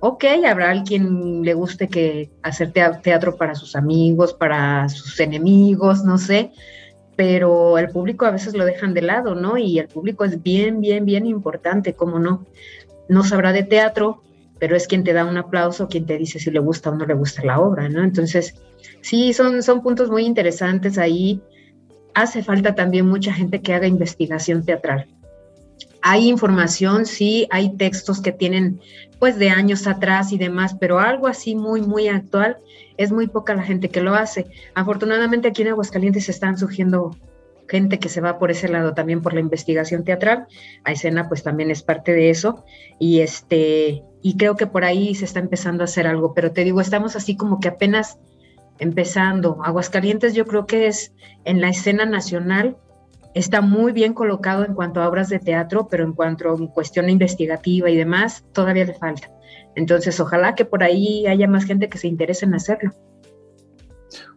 ok, 0.00 0.24
habrá 0.48 0.70
alguien 0.70 1.42
le 1.42 1.54
guste 1.54 1.86
que 1.86 2.30
hacer 2.42 2.72
teatro 2.72 3.36
para 3.36 3.54
sus 3.54 3.76
amigos, 3.76 4.34
para 4.34 4.88
sus 4.88 5.20
enemigos, 5.20 6.02
no 6.02 6.18
sé, 6.18 6.50
pero 7.14 7.78
el 7.78 7.90
público 7.90 8.26
a 8.26 8.32
veces 8.32 8.54
lo 8.54 8.64
dejan 8.64 8.92
de 8.92 9.02
lado, 9.02 9.36
¿no? 9.36 9.56
Y 9.56 9.78
el 9.78 9.86
público 9.86 10.24
es 10.24 10.42
bien, 10.42 10.80
bien, 10.80 11.04
bien 11.04 11.24
importante, 11.24 11.94
¿cómo 11.94 12.18
no? 12.18 12.46
No 13.08 13.22
sabrá 13.22 13.52
de 13.52 13.62
teatro, 13.62 14.22
pero 14.58 14.74
es 14.74 14.88
quien 14.88 15.04
te 15.04 15.12
da 15.12 15.24
un 15.24 15.36
aplauso, 15.36 15.86
quien 15.86 16.06
te 16.06 16.18
dice 16.18 16.40
si 16.40 16.50
le 16.50 16.58
gusta 16.58 16.90
o 16.90 16.96
no 16.96 17.06
le 17.06 17.14
gusta 17.14 17.44
la 17.44 17.60
obra, 17.60 17.88
¿no? 17.88 18.02
Entonces, 18.02 18.54
sí, 19.00 19.32
son, 19.32 19.62
son 19.62 19.82
puntos 19.82 20.10
muy 20.10 20.24
interesantes 20.24 20.98
ahí 20.98 21.40
hace 22.14 22.42
falta 22.42 22.74
también 22.74 23.06
mucha 23.06 23.32
gente 23.32 23.60
que 23.60 23.74
haga 23.74 23.86
investigación 23.86 24.64
teatral. 24.64 25.06
Hay 26.02 26.28
información, 26.28 27.06
sí, 27.06 27.46
hay 27.50 27.76
textos 27.76 28.20
que 28.20 28.32
tienen 28.32 28.80
pues 29.18 29.38
de 29.38 29.50
años 29.50 29.86
atrás 29.86 30.32
y 30.32 30.38
demás, 30.38 30.74
pero 30.80 30.98
algo 30.98 31.28
así 31.28 31.54
muy, 31.54 31.80
muy 31.80 32.08
actual, 32.08 32.58
es 32.96 33.12
muy 33.12 33.28
poca 33.28 33.54
la 33.54 33.62
gente 33.62 33.88
que 33.88 34.00
lo 34.00 34.14
hace. 34.14 34.46
Afortunadamente 34.74 35.48
aquí 35.48 35.62
en 35.62 35.68
Aguascalientes 35.68 36.28
están 36.28 36.58
surgiendo 36.58 37.16
gente 37.68 37.98
que 37.98 38.08
se 38.08 38.20
va 38.20 38.38
por 38.38 38.50
ese 38.50 38.68
lado 38.68 38.94
también 38.94 39.22
por 39.22 39.32
la 39.32 39.40
investigación 39.40 40.04
teatral. 40.04 40.46
A 40.84 40.92
escena 40.92 41.28
pues 41.28 41.42
también 41.42 41.70
es 41.70 41.82
parte 41.82 42.12
de 42.12 42.30
eso 42.30 42.64
y 42.98 43.20
este 43.20 44.02
y 44.22 44.36
creo 44.36 44.56
que 44.56 44.66
por 44.66 44.84
ahí 44.84 45.14
se 45.14 45.24
está 45.24 45.40
empezando 45.40 45.82
a 45.82 45.86
hacer 45.86 46.06
algo, 46.06 46.34
pero 46.34 46.52
te 46.52 46.64
digo, 46.64 46.80
estamos 46.80 47.16
así 47.16 47.36
como 47.36 47.60
que 47.60 47.68
apenas 47.68 48.18
empezando. 48.78 49.58
Aguascalientes 49.64 50.34
yo 50.34 50.46
creo 50.46 50.66
que 50.66 50.86
es 50.86 51.12
en 51.44 51.60
la 51.60 51.68
escena 51.68 52.04
nacional, 52.04 52.76
está 53.34 53.60
muy 53.60 53.92
bien 53.92 54.14
colocado 54.14 54.64
en 54.64 54.74
cuanto 54.74 55.00
a 55.00 55.08
obras 55.08 55.28
de 55.28 55.38
teatro, 55.38 55.88
pero 55.90 56.04
en 56.04 56.12
cuanto 56.12 56.50
a 56.50 56.72
cuestión 56.72 57.08
investigativa 57.08 57.90
y 57.90 57.96
demás, 57.96 58.44
todavía 58.52 58.84
le 58.84 58.94
falta. 58.94 59.30
Entonces, 59.74 60.18
ojalá 60.20 60.54
que 60.54 60.64
por 60.64 60.82
ahí 60.82 61.26
haya 61.26 61.48
más 61.48 61.64
gente 61.64 61.88
que 61.88 61.98
se 61.98 62.08
interese 62.08 62.44
en 62.44 62.54
hacerlo. 62.54 62.92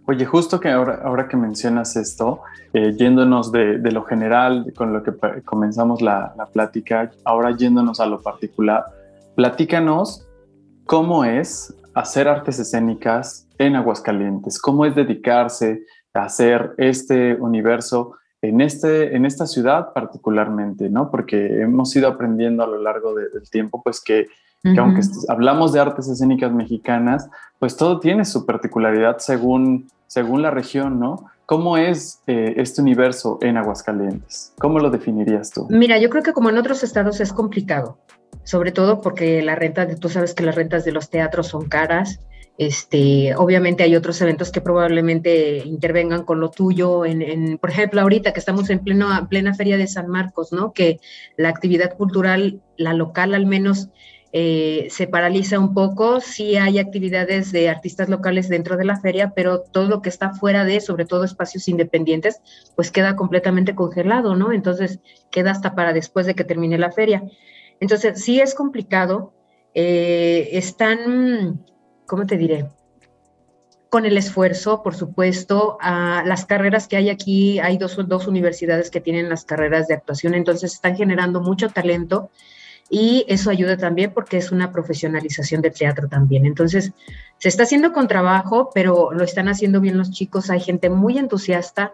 Oye, 0.08 0.24
justo 0.26 0.60
que 0.60 0.70
ahora, 0.70 1.02
ahora 1.04 1.28
que 1.28 1.36
mencionas 1.36 1.96
esto, 1.96 2.42
eh, 2.74 2.94
yéndonos 2.96 3.52
de, 3.52 3.80
lo 3.92 4.04
general, 4.04 4.72
con 4.76 4.94
lo 4.94 5.02
que 5.02 5.12
comenzamos 5.44 6.02
la, 6.02 6.34
la 6.38 6.46
plática, 6.46 7.12
ahora 7.24 7.56
yéndonos 7.58 8.00
a 8.00 8.06
lo 8.06 8.22
particular, 8.22 8.86
platícanos 9.36 10.28
cómo 10.86 11.26
es 11.26 11.74
hacer 11.96 12.28
artes 12.28 12.60
escénicas 12.60 13.45
en 13.58 13.76
Aguascalientes, 13.76 14.60
cómo 14.60 14.86
es 14.86 14.96
dedicarse 14.96 15.84
a 16.14 16.24
hacer 16.24 16.74
este 16.78 17.36
universo 17.36 18.16
en, 18.42 18.62
este, 18.62 19.16
en 19.16 19.26
esta 19.26 19.48
ciudad 19.48 19.94
particularmente, 19.94 20.90
¿no? 20.90 21.10
Porque 21.10 21.62
hemos 21.62 21.96
ido 21.96 22.08
aprendiendo 22.08 22.64
a 22.64 22.68
lo 22.68 22.82
largo 22.82 23.16
del 23.16 23.50
tiempo, 23.50 23.82
pues 23.84 24.02
que, 24.02 24.28
aunque 24.78 25.02
hablamos 25.30 25.74
de 25.74 25.80
artes 25.80 26.08
escénicas 26.08 26.52
mexicanas, 26.52 27.30
pues 27.60 27.76
todo 27.78 28.00
tiene 28.00 28.26
su 28.26 28.46
particularidad 28.46 29.18
según, 29.20 29.88
según 30.08 30.42
la 30.42 30.52
región, 30.52 31.00
¿no? 31.00 31.26
¿Cómo 31.46 31.78
es 31.78 32.22
eh, 32.26 32.56
este 32.58 32.82
universo 32.82 33.38
en 33.42 33.58
Aguascalientes? 33.58 34.54
¿Cómo 34.58 34.80
lo 34.80 34.90
definirías 34.90 35.52
tú? 35.52 35.68
Mira, 35.70 36.00
yo 36.00 36.10
creo 36.10 36.24
que 36.24 36.34
como 36.34 36.50
en 36.50 36.58
otros 36.58 36.84
estados 36.84 37.22
es 37.22 37.32
complicado 37.32 38.00
sobre 38.46 38.72
todo 38.72 39.02
porque 39.02 39.42
la 39.42 39.56
renta, 39.56 39.88
tú 39.96 40.08
sabes 40.08 40.34
que 40.34 40.44
las 40.44 40.56
rentas 40.56 40.86
de 40.86 40.92
los 40.92 41.10
teatros 41.10 41.48
son 41.48 41.68
caras. 41.68 42.20
Este, 42.58 43.36
obviamente 43.36 43.84
hay 43.84 43.96
otros 43.96 44.22
eventos 44.22 44.52
que 44.52 44.62
probablemente 44.62 45.58
intervengan 45.66 46.24
con 46.24 46.40
lo 46.40 46.52
tuyo, 46.52 47.06
en, 47.06 47.58
por 47.58 47.70
ejemplo, 47.70 48.02
ahorita 48.02 48.32
que 48.32 48.40
estamos 48.40 48.70
en 48.70 48.82
plena 48.84 49.54
feria 49.56 49.78
de 49.78 49.88
San 49.88 50.08
Marcos, 50.08 50.54
¿no? 50.54 50.72
Que 50.72 51.00
la 51.36 51.50
actividad 51.50 51.96
cultural, 51.98 52.62
la 52.78 52.94
local 52.94 53.34
al 53.34 53.46
menos, 53.46 53.90
eh, 54.38 54.88
se 54.90 55.08
paraliza 55.08 55.60
un 55.60 55.74
poco. 55.74 56.20
Sí 56.20 56.58
hay 56.58 56.78
actividades 56.78 57.54
de 57.54 57.70
artistas 57.70 58.10
locales 58.10 58.50
dentro 58.50 58.76
de 58.76 58.84
la 58.84 59.00
feria, 59.00 59.32
pero 59.34 59.62
todo 59.62 59.88
lo 59.88 60.02
que 60.02 60.10
está 60.10 60.34
fuera 60.34 60.66
de, 60.66 60.82
sobre 60.82 61.06
todo 61.06 61.24
espacios 61.24 61.70
independientes, 61.70 62.42
pues 62.76 62.92
queda 62.92 63.16
completamente 63.16 63.76
congelado, 63.76 64.36
¿no? 64.36 64.52
Entonces 64.52 65.00
queda 65.32 65.52
hasta 65.52 65.74
para 65.74 65.94
después 65.94 66.26
de 66.26 66.36
que 66.36 66.44
termine 66.44 66.78
la 66.78 66.92
feria. 66.92 67.24
Entonces, 67.80 68.22
sí 68.22 68.42
es 68.42 68.56
complicado. 68.56 69.34
Eh, 69.74 70.50
están, 70.52 71.66
¿cómo 72.06 72.26
te 72.26 72.38
diré? 72.38 72.68
con 73.96 74.06
el 74.06 74.18
esfuerzo, 74.18 74.84
por 74.84 74.94
supuesto, 74.94 75.78
las 75.82 76.46
carreras 76.46 76.90
que 76.90 76.98
hay 76.98 77.10
aquí, 77.10 77.60
hay 77.60 77.78
dos, 77.78 77.96
dos 78.10 78.28
universidades 78.28 78.92
que 78.92 79.00
tienen 79.00 79.30
las 79.30 79.46
carreras 79.46 79.88
de 79.88 79.94
actuación, 79.94 80.34
entonces 80.34 80.74
están 80.74 80.98
generando 80.98 81.40
mucho 81.40 81.70
talento 81.70 82.30
y 82.90 83.24
eso 83.30 83.50
ayuda 83.50 83.78
también 83.78 84.12
porque 84.14 84.36
es 84.36 84.52
una 84.52 84.74
profesionalización 84.74 85.62
del 85.62 85.74
teatro 85.74 86.10
también. 86.10 86.46
Entonces, 86.46 86.92
se 87.38 87.48
está 87.48 87.64
haciendo 87.64 87.94
con 87.94 88.10
trabajo, 88.10 88.70
pero 88.76 89.12
lo 89.14 89.24
están 89.24 89.48
haciendo 89.48 89.80
bien 89.80 89.98
los 89.98 90.12
chicos, 90.12 90.50
hay 90.50 90.60
gente 90.60 90.90
muy 90.90 91.18
entusiasta, 91.18 91.94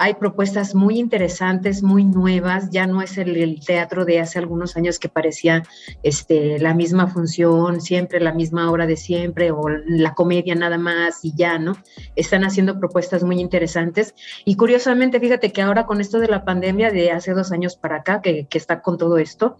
hay 0.00 0.14
propuestas 0.14 0.74
muy 0.74 0.98
interesantes, 0.98 1.82
muy 1.82 2.04
nuevas, 2.04 2.70
ya 2.70 2.86
no 2.86 3.02
es 3.02 3.18
el, 3.18 3.60
teatro 3.60 4.06
de 4.06 4.18
hace 4.18 4.38
algunos 4.38 4.74
años 4.78 4.98
que 4.98 5.10
parecía 5.10 5.62
este, 6.02 6.58
la 6.58 6.72
misma 6.72 7.06
función, 7.08 7.82
siempre 7.82 8.18
la 8.18 8.32
misma 8.32 8.70
hora 8.70 8.86
de 8.86 8.96
siempre, 8.96 9.50
o 9.50 9.68
la 9.68 10.14
comedia 10.14 10.54
nada 10.54 10.78
más 10.78 11.22
y 11.22 11.34
ya, 11.34 11.58
¿no? 11.58 11.76
Están 12.16 12.44
haciendo 12.44 12.78
propuestas 12.78 13.24
muy 13.24 13.40
interesantes. 13.40 14.14
Y 14.46 14.56
curiosamente, 14.56 15.20
fíjate 15.20 15.52
que 15.52 15.60
ahora 15.60 15.84
con 15.84 16.00
esto 16.00 16.18
de 16.18 16.28
la 16.28 16.46
pandemia 16.46 16.90
de 16.90 17.10
hace 17.10 17.34
dos 17.34 17.52
años 17.52 17.76
para 17.76 17.96
acá, 17.96 18.22
que, 18.22 18.46
que 18.46 18.56
está 18.56 18.80
con 18.80 18.96
todo 18.96 19.18
esto, 19.18 19.58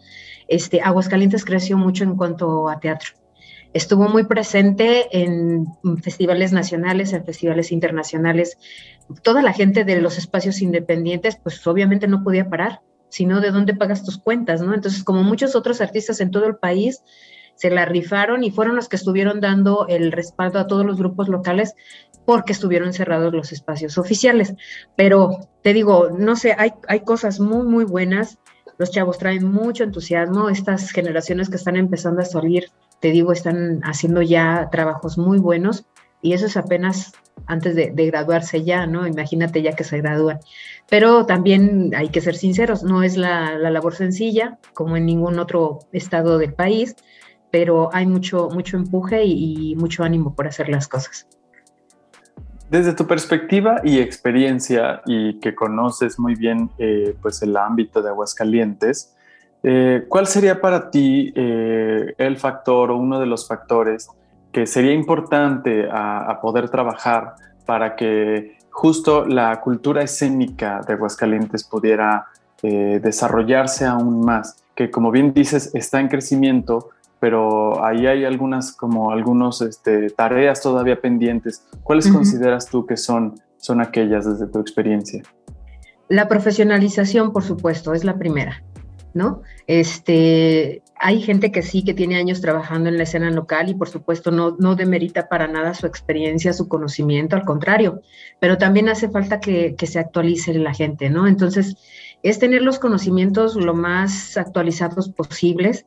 este, 0.49 0.81
Aguascalientes 0.81 1.45
creció 1.45 1.77
mucho 1.77 2.05
en 2.05 2.17
cuanto 2.17 2.71
a 2.71 2.81
teatro 2.81 3.20
estuvo 3.73 4.09
muy 4.09 4.25
presente 4.25 5.23
en 5.23 5.67
festivales 6.03 6.53
nacionales, 6.53 7.13
en 7.13 7.25
festivales 7.25 7.73
internacionales. 7.73 8.59
Toda 9.23 9.43
la 9.43 9.53
gente 9.53 9.85
de 9.85 10.01
los 10.01 10.19
espacios 10.19 10.61
independientes, 10.61 11.37
pues 11.37 11.65
obviamente 11.67 12.09
no 12.09 12.25
podía 12.25 12.49
parar, 12.49 12.81
sino 13.09 13.41
de 13.41 13.51
dónde 13.51 13.75
pagas 13.75 14.05
tus 14.05 14.19
cuentas, 14.19 14.61
¿no? 14.61 14.75
Entonces, 14.75 15.05
como 15.05 15.23
muchos 15.23 15.55
otros 15.55 15.81
artistas 15.81 16.21
en 16.21 16.31
todo 16.31 16.47
el 16.47 16.57
país, 16.57 17.03
se 17.55 17.71
la 17.71 17.85
rifaron 17.85 18.43
y 18.43 18.51
fueron 18.51 18.75
los 18.75 18.89
que 18.89 18.97
estuvieron 18.97 19.41
dando 19.41 19.87
el 19.89 20.13
respaldo 20.13 20.59
a 20.59 20.67
todos 20.67 20.87
los 20.87 20.97
grupos 20.97 21.29
locales 21.29 21.75
porque 22.25 22.53
estuvieron 22.53 22.93
cerrados 22.93 23.35
los 23.35 23.53
espacios 23.53 23.99
oficiales. 23.99 24.55
Pero 24.97 25.49
te 25.63 25.75
digo, 25.75 26.09
no 26.11 26.37
sé, 26.37 26.55
hay, 26.57 26.73
hay 26.89 27.01
cosas 27.01 27.39
muy, 27.39 27.67
muy 27.67 27.85
buenas. 27.85 28.39
Los 28.79 28.91
chavos 28.91 29.19
traen 29.19 29.45
mucho 29.45 29.85
entusiasmo. 29.85 30.49
Estas 30.49 30.91
generaciones 30.91 31.51
que 31.51 31.57
están 31.57 31.77
empezando 31.77 32.23
a 32.23 32.25
salir 32.25 32.71
te 33.01 33.11
digo, 33.11 33.33
están 33.33 33.81
haciendo 33.83 34.23
ya 34.23 34.69
trabajos 34.71 35.19
muy 35.19 35.39
buenos 35.39 35.87
y 36.23 36.35
eso 36.35 36.47
es 36.47 36.57
apenas 36.57 37.13
antes 37.47 37.75
de, 37.75 37.91
graduarse 38.07 38.63
ya, 38.63 38.87
¿no? 38.87 39.07
Imagínate 39.07 39.63
ya 39.63 39.73
que 39.73 39.85
se 39.85 39.99
gradúan. 39.99 40.39
Pero 40.89 41.25
también 41.25 41.93
hay 41.97 42.11
que 42.11 42.21
ser 42.21 42.37
sinceros, 42.37 42.83
no 42.83 43.03
es 43.03 43.17
la, 43.17 43.57
labor 43.59 43.95
sencilla, 43.95 44.59
como 44.75 44.97
en 44.97 45.07
ningún 45.07 45.39
otro 45.39 45.81
estado 45.93 46.39
del 46.39 46.53
país, 46.53 46.95
pero 47.51 47.89
hay 47.93 48.07
mucho, 48.07 48.49
mucho 48.51 48.77
empuje 48.77 49.25
y, 49.25 49.75
mucho 49.77 50.05
ánimo 50.05 50.35
por 50.35 50.47
hacer 50.47 50.69
las 50.69 50.87
cosas. 50.87 51.27
Desde 52.71 52.93
tu 52.93 53.07
perspectiva 53.07 53.81
y 53.83 53.99
experiencia 53.99 55.03
y 55.07 55.41
que 55.41 55.57
conoces 55.57 56.21
muy 56.21 56.37
bien 56.37 56.71
eh, 56.79 57.17
pues 57.21 57.43
el 57.43 57.57
ámbito 57.57 58.01
de 58.01 58.11
Aguascalientes, 58.11 59.17
eh, 59.63 60.07
¿Cuál 60.09 60.27
sería 60.27 60.61
para 60.61 60.91
ti 60.91 61.33
eh, 61.35 62.15
el 62.17 62.39
factor 62.39 62.91
o 62.91 62.97
uno 62.97 63.21
de 63.21 63.27
los 63.27 63.47
factores 63.47 64.09
que 64.53 64.67
sería 64.67 64.93
importante 64.93 65.89
a, 65.91 66.39
poder 66.41 66.71
trabajar 66.71 67.35
para 67.67 67.95
que 67.95 68.57
justo 68.71 69.27
la 69.27 69.61
cultura 69.61 70.03
escénica 70.03 70.81
de 70.87 70.95
Aguascalientes 70.95 71.65
pudiera 71.65 72.27
eh, 72.63 73.01
desarrollarse 73.03 73.85
aún 73.85 74.25
más? 74.25 74.65
Que 74.75 74.91
como 74.91 75.11
bien 75.11 75.35
dices, 75.35 75.71
está 75.75 76.01
en 76.01 76.09
crecimiento, 76.09 76.89
pero 77.21 77.85
ahí 77.85 78.07
hay 78.07 78.25
algunas 78.25 78.73
como 78.73 79.13
algunos 79.13 79.61
este, 79.61 80.09
tareas 80.11 80.63
todavía 80.63 81.01
pendientes. 81.01 81.67
¿Cuáles 81.83 82.11
consideras 82.11 82.67
tú 82.67 82.87
que 82.87 82.97
son, 82.97 83.35
son 83.59 83.83
aquellas 83.83 84.25
desde 84.25 84.51
tu 84.51 84.59
experiencia? 84.59 85.23
La 86.09 86.27
profesionalización, 86.27 87.33
por 87.33 87.45
supuesto, 87.45 87.93
es 87.93 88.05
la 88.05 88.17
primera. 88.17 88.63
¿No? 89.15 89.43
Este, 89.67 90.83
hay 90.97 91.21
gente 91.23 91.53
que 91.53 91.63
sí, 91.63 91.85
que 91.85 91.95
tiene 91.95 92.17
años 92.17 92.41
trabajando 92.41 92.89
en 92.89 92.97
la 92.97 93.05
escena 93.05 93.31
local 93.31 93.69
y 93.69 93.75
por 93.75 93.89
supuesto 93.89 94.31
no, 94.31 94.57
no 94.59 94.77
demerita 94.77 95.29
para 95.29 95.49
nada 95.49 95.75
su 95.75 95.87
experiencia, 95.87 96.53
su 96.53 96.69
conocimiento, 96.69 97.37
al 97.37 97.45
contrario, 97.45 98.03
pero 98.39 98.59
también 98.59 98.89
hace 98.89 99.09
falta 99.09 99.41
que, 99.41 99.75
que 99.77 99.87
se 99.87 99.99
actualice 99.99 100.55
la 100.55 100.75
gente, 100.75 101.11
¿no? 101.11 101.27
Entonces, 101.27 101.77
es 102.23 102.39
tener 102.39 102.63
los 102.63 102.79
conocimientos 102.79 103.57
lo 103.57 103.75
más 103.75 104.37
actualizados 104.37 105.09
posibles 105.09 105.87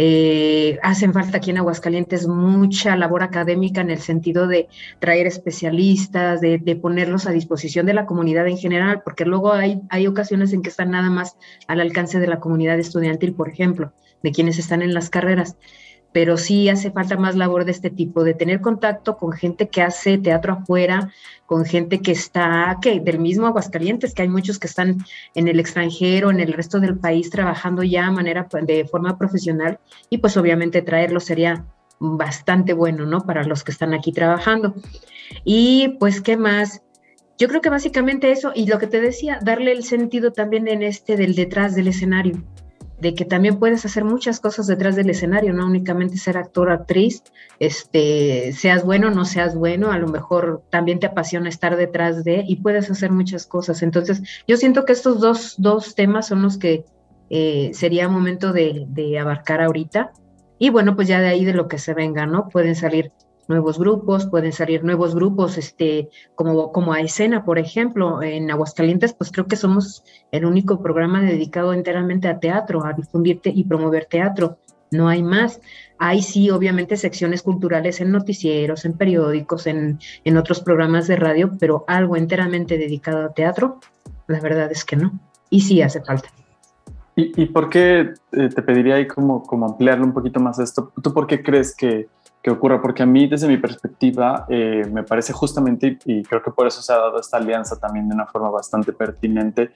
eh, 0.00 0.78
hacen 0.84 1.12
falta 1.12 1.38
aquí 1.38 1.50
en 1.50 1.58
Aguascalientes 1.58 2.28
mucha 2.28 2.94
labor 2.94 3.24
académica 3.24 3.80
en 3.80 3.90
el 3.90 3.98
sentido 3.98 4.46
de 4.46 4.68
traer 5.00 5.26
especialistas, 5.26 6.40
de, 6.40 6.78
ponerlos 6.80 7.26
a 7.26 7.32
disposición 7.32 7.84
de 7.84 7.94
la 7.94 8.06
comunidad 8.06 8.46
en 8.46 8.58
general, 8.58 9.02
porque 9.02 9.24
luego 9.24 9.52
hay, 9.52 9.80
hay 9.90 10.06
ocasiones 10.06 10.52
en 10.52 10.62
que 10.62 10.68
están 10.68 10.92
nada 10.92 11.10
más 11.10 11.36
al 11.66 11.80
alcance 11.80 12.20
de 12.20 12.28
la 12.28 12.38
comunidad 12.38 12.78
estudiantil, 12.78 13.34
por 13.34 13.48
ejemplo, 13.48 13.92
de 14.22 14.30
quienes 14.30 14.60
están 14.60 14.82
en 14.82 14.94
las 14.94 15.10
carreras 15.10 15.56
pero 16.18 16.36
sí 16.36 16.68
hace 16.68 16.90
falta 16.90 17.16
más 17.16 17.36
labor 17.36 17.64
de 17.64 17.70
este 17.70 17.90
tipo, 17.90 18.24
de 18.24 18.34
tener 18.34 18.60
contacto 18.60 19.16
con 19.16 19.30
gente 19.30 19.68
que 19.68 19.82
hace 19.82 20.18
teatro 20.18 20.54
afuera, 20.54 21.12
con 21.46 21.64
gente 21.64 22.00
que 22.00 22.10
está, 22.10 22.76
del 22.82 23.20
mismo 23.20 23.46
Aguascalientes, 23.46 24.14
que 24.14 24.22
hay 24.22 24.28
muchos 24.28 24.58
que 24.58 24.66
están 24.66 24.98
en 25.36 25.46
el 25.46 25.60
extranjero, 25.60 26.32
en 26.32 26.40
el 26.40 26.52
resto 26.52 26.80
del 26.80 26.98
país 26.98 27.30
trabajando 27.30 27.84
ya 27.84 28.10
manera, 28.10 28.48
de 28.62 28.84
forma 28.84 29.16
profesional, 29.16 29.78
y 30.10 30.18
pues 30.18 30.36
obviamente 30.36 30.82
traerlo 30.82 31.20
sería 31.20 31.64
bastante 32.00 32.72
bueno, 32.72 33.06
¿no? 33.06 33.20
Para 33.20 33.44
los 33.44 33.62
que 33.62 33.70
están 33.70 33.94
aquí 33.94 34.10
trabajando. 34.10 34.74
Y 35.44 35.98
pues, 36.00 36.20
¿qué 36.20 36.36
más? 36.36 36.82
Yo 37.38 37.46
creo 37.46 37.60
que 37.60 37.70
básicamente 37.70 38.32
eso, 38.32 38.50
y 38.56 38.66
lo 38.66 38.80
que 38.80 38.88
te 38.88 39.00
decía, 39.00 39.38
darle 39.40 39.70
el 39.70 39.84
sentido 39.84 40.32
también 40.32 40.66
en 40.66 40.82
este 40.82 41.16
del 41.16 41.36
detrás 41.36 41.76
del 41.76 41.86
escenario 41.86 42.42
de 43.00 43.14
que 43.14 43.24
también 43.24 43.58
puedes 43.58 43.84
hacer 43.84 44.04
muchas 44.04 44.40
cosas 44.40 44.66
detrás 44.66 44.96
del 44.96 45.10
escenario, 45.10 45.52
no 45.52 45.66
únicamente 45.66 46.16
ser 46.16 46.36
actor 46.36 46.70
actriz, 46.70 47.22
este, 47.60 48.52
seas 48.52 48.84
bueno 48.84 49.10
no 49.10 49.24
seas 49.24 49.54
bueno, 49.54 49.92
a 49.92 49.98
lo 49.98 50.08
mejor 50.08 50.62
también 50.70 50.98
te 50.98 51.06
apasiona 51.06 51.48
estar 51.48 51.76
detrás 51.76 52.24
de 52.24 52.44
y 52.46 52.56
puedes 52.56 52.90
hacer 52.90 53.12
muchas 53.12 53.46
cosas. 53.46 53.82
Entonces, 53.82 54.22
yo 54.46 54.56
siento 54.56 54.84
que 54.84 54.92
estos 54.92 55.20
dos, 55.20 55.54
dos 55.58 55.94
temas 55.94 56.26
son 56.26 56.42
los 56.42 56.58
que 56.58 56.84
eh, 57.30 57.70
sería 57.72 58.08
momento 58.08 58.52
de, 58.52 58.86
de 58.88 59.18
abarcar 59.18 59.62
ahorita. 59.62 60.12
Y 60.58 60.70
bueno, 60.70 60.96
pues 60.96 61.06
ya 61.06 61.20
de 61.20 61.28
ahí 61.28 61.44
de 61.44 61.54
lo 61.54 61.68
que 61.68 61.78
se 61.78 61.94
venga, 61.94 62.26
¿no? 62.26 62.48
Pueden 62.48 62.74
salir 62.74 63.12
nuevos 63.48 63.78
grupos, 63.78 64.26
pueden 64.26 64.52
salir 64.52 64.84
nuevos 64.84 65.14
grupos, 65.14 65.58
este, 65.58 66.10
como, 66.34 66.70
como 66.70 66.92
a 66.92 67.00
escena, 67.00 67.44
por 67.44 67.58
ejemplo, 67.58 68.22
en 68.22 68.50
Aguascalientes, 68.50 69.14
pues 69.14 69.32
creo 69.32 69.46
que 69.46 69.56
somos 69.56 70.04
el 70.30 70.44
único 70.44 70.82
programa 70.82 71.22
dedicado 71.22 71.72
enteramente 71.72 72.28
a 72.28 72.38
teatro, 72.38 72.84
a 72.84 72.92
difundirte 72.92 73.50
y 73.54 73.64
promover 73.64 74.04
teatro. 74.04 74.58
No 74.90 75.08
hay 75.08 75.22
más. 75.22 75.60
Hay 75.98 76.22
sí, 76.22 76.50
obviamente, 76.50 76.96
secciones 76.96 77.42
culturales 77.42 78.00
en 78.00 78.12
noticieros, 78.12 78.84
en 78.84 78.92
periódicos, 78.94 79.66
en, 79.66 79.98
en 80.24 80.36
otros 80.36 80.60
programas 80.60 81.08
de 81.08 81.16
radio, 81.16 81.52
pero 81.58 81.84
algo 81.88 82.16
enteramente 82.16 82.78
dedicado 82.78 83.26
a 83.26 83.32
teatro, 83.32 83.80
la 84.26 84.40
verdad 84.40 84.70
es 84.70 84.84
que 84.84 84.96
no. 84.96 85.18
Y 85.50 85.60
sí 85.62 85.82
hace 85.82 86.02
falta. 86.02 86.28
¿Y, 87.16 87.42
y 87.42 87.46
por 87.46 87.68
qué 87.68 88.12
eh, 88.32 88.48
te 88.48 88.62
pediría 88.62 88.94
ahí 88.94 89.08
como, 89.08 89.42
como 89.42 89.66
ampliarlo 89.66 90.04
un 90.04 90.12
poquito 90.12 90.38
más 90.38 90.60
esto? 90.60 90.92
¿Tú 91.02 91.12
por 91.12 91.26
qué 91.26 91.42
crees 91.42 91.74
que, 91.74 92.06
que 92.42 92.50
ocurra, 92.50 92.80
porque 92.80 93.02
a 93.02 93.06
mí 93.06 93.26
desde 93.26 93.48
mi 93.48 93.56
perspectiva 93.56 94.46
eh, 94.48 94.82
me 94.92 95.02
parece 95.02 95.32
justamente, 95.32 95.98
y 96.04 96.22
creo 96.22 96.42
que 96.42 96.50
por 96.50 96.66
eso 96.66 96.82
se 96.82 96.92
ha 96.92 96.96
dado 96.96 97.20
esta 97.20 97.36
alianza 97.36 97.78
también 97.78 98.08
de 98.08 98.14
una 98.14 98.26
forma 98.26 98.50
bastante 98.50 98.92
pertinente, 98.92 99.70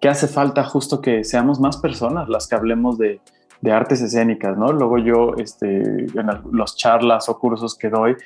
que 0.00 0.08
hace 0.08 0.28
falta 0.28 0.64
justo 0.64 1.00
que 1.00 1.24
seamos 1.24 1.60
más 1.60 1.76
personas 1.78 2.28
las 2.28 2.46
que 2.46 2.54
hablemos 2.54 2.98
de, 2.98 3.20
de 3.60 3.72
artes 3.72 4.00
escénicas, 4.00 4.56
¿no? 4.56 4.72
Luego 4.72 4.98
yo, 4.98 5.34
este, 5.38 5.80
en 5.80 6.26
los 6.52 6.76
charlas 6.76 7.28
o 7.28 7.38
cursos 7.38 7.76
que 7.76 7.88
doy, 7.88 8.16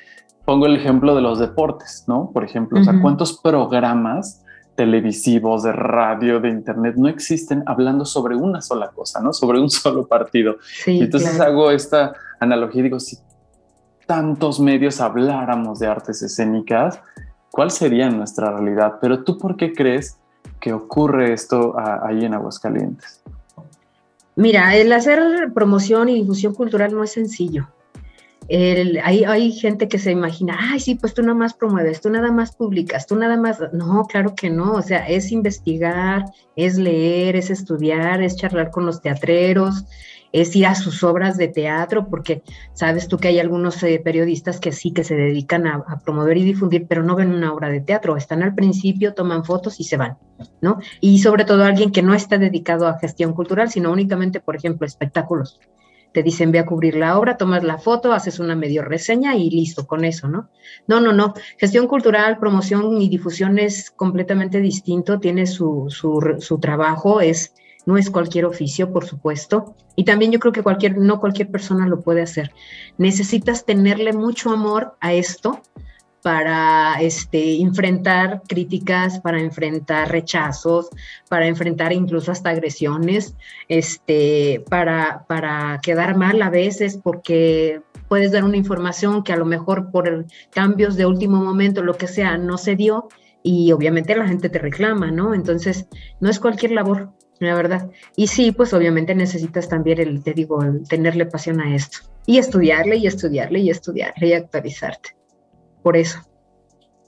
pongo 0.45 0.65
el 0.65 0.75
ejemplo 0.75 1.15
de 1.15 1.21
los 1.21 1.39
deportes, 1.39 2.05
¿no? 2.07 2.31
Por 2.31 2.43
ejemplo, 2.43 2.79
o 2.79 2.83
sea, 2.83 2.99
¿cuántos 3.01 3.39
programas 3.39 4.43
televisivos, 4.79 5.63
de 5.63 5.73
radio, 5.73 6.39
de 6.39 6.47
internet, 6.47 6.95
no 6.95 7.09
existen 7.09 7.63
hablando 7.65 8.05
sobre 8.05 8.37
una 8.37 8.61
sola 8.61 8.91
cosa, 8.91 9.21
¿no? 9.21 9.33
Sobre 9.33 9.59
un 9.59 9.69
solo 9.81 10.07
partido. 10.07 10.55
Sí, 10.61 10.99
Entonces 11.01 11.37
hago 11.41 11.69
esta 11.69 12.13
analogía 12.39 12.79
y 12.79 12.83
digo, 12.83 12.99
si 12.99 13.17
tantos 14.09 14.59
medios 14.59 15.01
habláramos 15.01 15.77
de 15.77 15.85
artes 15.85 16.23
escénicas, 16.23 16.99
¿cuál 17.51 17.69
sería 17.69 18.09
nuestra 18.09 18.49
realidad? 18.49 18.95
Pero 18.99 19.23
tú, 19.23 19.37
¿por 19.37 19.55
qué 19.55 19.71
crees 19.71 20.17
que 20.59 20.73
ocurre 20.73 21.31
esto 21.31 21.75
ahí 21.77 22.25
en 22.25 22.33
Aguascalientes? 22.33 23.21
Mira, 24.35 24.75
el 24.75 24.91
hacer 24.93 25.53
promoción 25.53 26.09
y 26.09 26.15
difusión 26.15 26.55
cultural 26.55 26.91
no 26.91 27.03
es 27.03 27.11
sencillo. 27.11 27.67
hay, 28.49 29.25
hay, 29.25 29.51
gente 29.51 29.87
que 29.87 29.99
se 29.99 30.09
imagina, 30.09 30.57
ay, 30.59 30.79
sí, 30.79 30.95
pues 30.95 31.13
tú 31.13 31.21
nada 31.21 31.35
más 31.35 31.53
promueves, 31.53 32.01
tú 32.01 32.09
nada 32.09 32.31
más 32.31 32.55
publicas, 32.55 33.05
tú 33.05 33.15
nada 33.15 33.37
más. 33.37 33.59
No, 33.73 34.05
claro 34.05 34.33
que 34.33 34.49
no. 34.49 34.73
O 34.73 34.81
sea, 34.81 35.07
es 35.07 35.31
investigar, 35.31 36.25
es 36.55 36.79
leer, 36.79 37.35
es 37.35 37.51
estudiar, 37.51 38.23
es 38.23 38.37
charlar 38.37 38.71
con 38.71 38.87
los 38.87 39.03
teatreros, 39.03 39.85
es 40.31 40.55
ir 40.55 40.65
a 40.67 40.75
sus 40.75 41.03
obras 41.03 41.37
de 41.37 41.47
teatro, 41.47 42.07
porque 42.09 42.43
sabes 42.73 43.07
tú 43.07 43.17
que 43.17 43.29
hay 43.29 43.39
algunos 43.39 43.81
eh, 43.83 44.01
periodistas 44.03 44.59
que 44.59 44.71
sí 44.71 44.91
que 44.91 45.03
se 45.03 45.15
dedican 45.15 45.67
a, 45.67 45.99
promover 46.03 46.37
y 46.37 46.43
difundir, 46.43 46.85
pero 46.87 47.03
no 47.03 47.15
ven 47.15 47.31
una 47.31 47.53
obra 47.53 47.69
de 47.69 47.81
teatro, 47.81 48.15
están 48.15 48.43
al 48.43 48.55
principio, 48.55 49.13
toman 49.13 49.43
fotos 49.43 49.79
y 49.79 49.83
se 49.83 49.97
van, 49.97 50.17
¿no? 50.61 50.79
Y 51.01 51.19
sobre 51.19 51.45
todo 51.45 51.63
alguien 51.63 51.91
que 51.91 52.01
no 52.01 52.13
está 52.13 52.37
dedicado 52.37 52.87
a 52.87 52.99
gestión 52.99 53.33
cultural, 53.33 53.69
sino 53.69 53.91
únicamente, 53.91 54.39
por 54.39 54.55
ejemplo, 54.55 54.85
espectáculos. 54.85 55.59
Te 56.11 56.23
dicen, 56.23 56.51
ve 56.51 56.57
a 56.57 56.65
cubrir 56.65 56.95
la 56.95 57.19
obra, 57.19 57.37
tomas 57.37 57.63
la 57.63 57.77
foto, 57.77 58.13
haces 58.13 58.39
una 58.39 58.55
medio 58.55 58.81
reseña 58.83 59.35
y 59.35 59.51
listo 59.51 59.85
con 59.85 60.03
eso, 60.03 60.27
¿no? 60.27 60.49
No, 60.87 60.99
no, 60.99 61.13
no. 61.13 61.35
Gestión 61.59 61.87
cultural, 61.87 62.39
promoción 62.39 62.99
y 62.99 63.09
difusión 63.09 63.59
es 63.59 63.91
completamente 63.91 64.59
distinto, 64.59 65.19
tiene 65.19 65.45
su, 65.45 65.85
su, 65.89 66.37
su 66.39 66.59
trabajo, 66.59 67.21
es 67.21 67.53
no 67.85 67.97
es 67.97 68.09
cualquier 68.09 68.45
oficio, 68.45 68.91
por 68.91 69.05
supuesto, 69.05 69.75
y 69.95 70.03
también 70.03 70.31
yo 70.31 70.39
creo 70.39 70.53
que 70.53 70.63
cualquier, 70.63 70.97
no 70.97 71.19
cualquier 71.19 71.49
persona 71.49 71.87
lo 71.87 72.01
puede 72.01 72.21
hacer. 72.21 72.51
Necesitas 72.97 73.65
tenerle 73.65 74.13
mucho 74.13 74.51
amor 74.51 74.95
a 74.99 75.13
esto 75.13 75.61
para 76.21 77.01
este, 77.01 77.61
enfrentar 77.61 78.41
críticas, 78.47 79.19
para 79.19 79.39
enfrentar 79.39 80.11
rechazos, 80.11 80.89
para 81.29 81.47
enfrentar 81.47 81.93
incluso 81.93 82.31
hasta 82.31 82.49
agresiones, 82.49 83.35
este, 83.69 84.63
para, 84.69 85.25
para 85.27 85.79
quedar 85.81 86.17
mal 86.17 86.41
a 86.41 86.49
veces 86.49 86.99
porque 87.01 87.81
puedes 88.07 88.31
dar 88.31 88.43
una 88.43 88.57
información 88.57 89.23
que 89.23 89.33
a 89.33 89.37
lo 89.37 89.45
mejor 89.45 89.91
por 89.91 90.25
cambios 90.49 90.95
de 90.95 91.05
último 91.05 91.41
momento, 91.41 91.83
lo 91.83 91.95
que 91.95 92.07
sea, 92.07 92.37
no 92.37 92.57
se 92.57 92.75
dio 92.75 93.07
y 93.41 93.71
obviamente 93.71 94.15
la 94.15 94.27
gente 94.27 94.49
te 94.49 94.59
reclama, 94.59 95.11
¿no? 95.11 95.33
Entonces, 95.33 95.87
no 96.19 96.29
es 96.29 96.39
cualquier 96.39 96.71
labor, 96.71 97.11
la 97.39 97.55
verdad. 97.55 97.89
Y 98.15 98.27
sí, 98.27 98.51
pues 98.51 98.73
obviamente 98.73 99.15
necesitas 99.15 99.69
también, 99.69 99.99
el, 99.99 100.23
te 100.23 100.33
digo, 100.33 100.59
tenerle 100.87 101.25
pasión 101.25 101.61
a 101.61 101.73
esto. 101.73 101.99
Y 102.25 102.37
estudiarle 102.37 102.97
y 102.97 103.07
estudiarle 103.07 103.59
y 103.59 103.69
estudiarle 103.69 104.27
y 104.27 104.33
actualizarte. 104.33 105.15
Por 105.81 105.97
eso. 105.97 106.19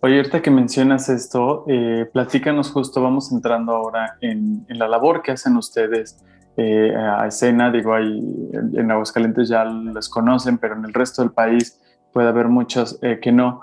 Oye, 0.02 0.18
ahorita 0.18 0.42
que 0.42 0.50
mencionas 0.50 1.10
esto, 1.10 1.66
eh, 1.68 2.10
platícanos 2.12 2.72
justo, 2.72 3.04
vamos 3.04 3.32
entrando 3.32 3.74
ahora 3.74 4.18
en, 4.22 4.66
la 4.70 4.88
labor 4.88 5.22
que 5.22 5.32
hacen 5.32 5.58
ustedes 5.58 6.24
eh, 6.58 6.96
a 6.96 7.28
escena. 7.28 7.72
Digo, 7.72 7.94
hay, 7.94 8.50
en 8.74 8.90
Aguascalientes 8.90 9.50
ya 9.50 9.66
les 9.66 10.10
conocen, 10.10 10.58
pero 10.58 10.76
en 10.76 10.86
el 10.86 10.94
resto 10.94 11.22
del 11.22 11.32
país 11.32 11.80
puede 12.12 12.30
haber 12.30 12.48
muchos 12.48 12.98
eh, 13.04 13.20
que 13.22 13.32
no. 13.32 13.62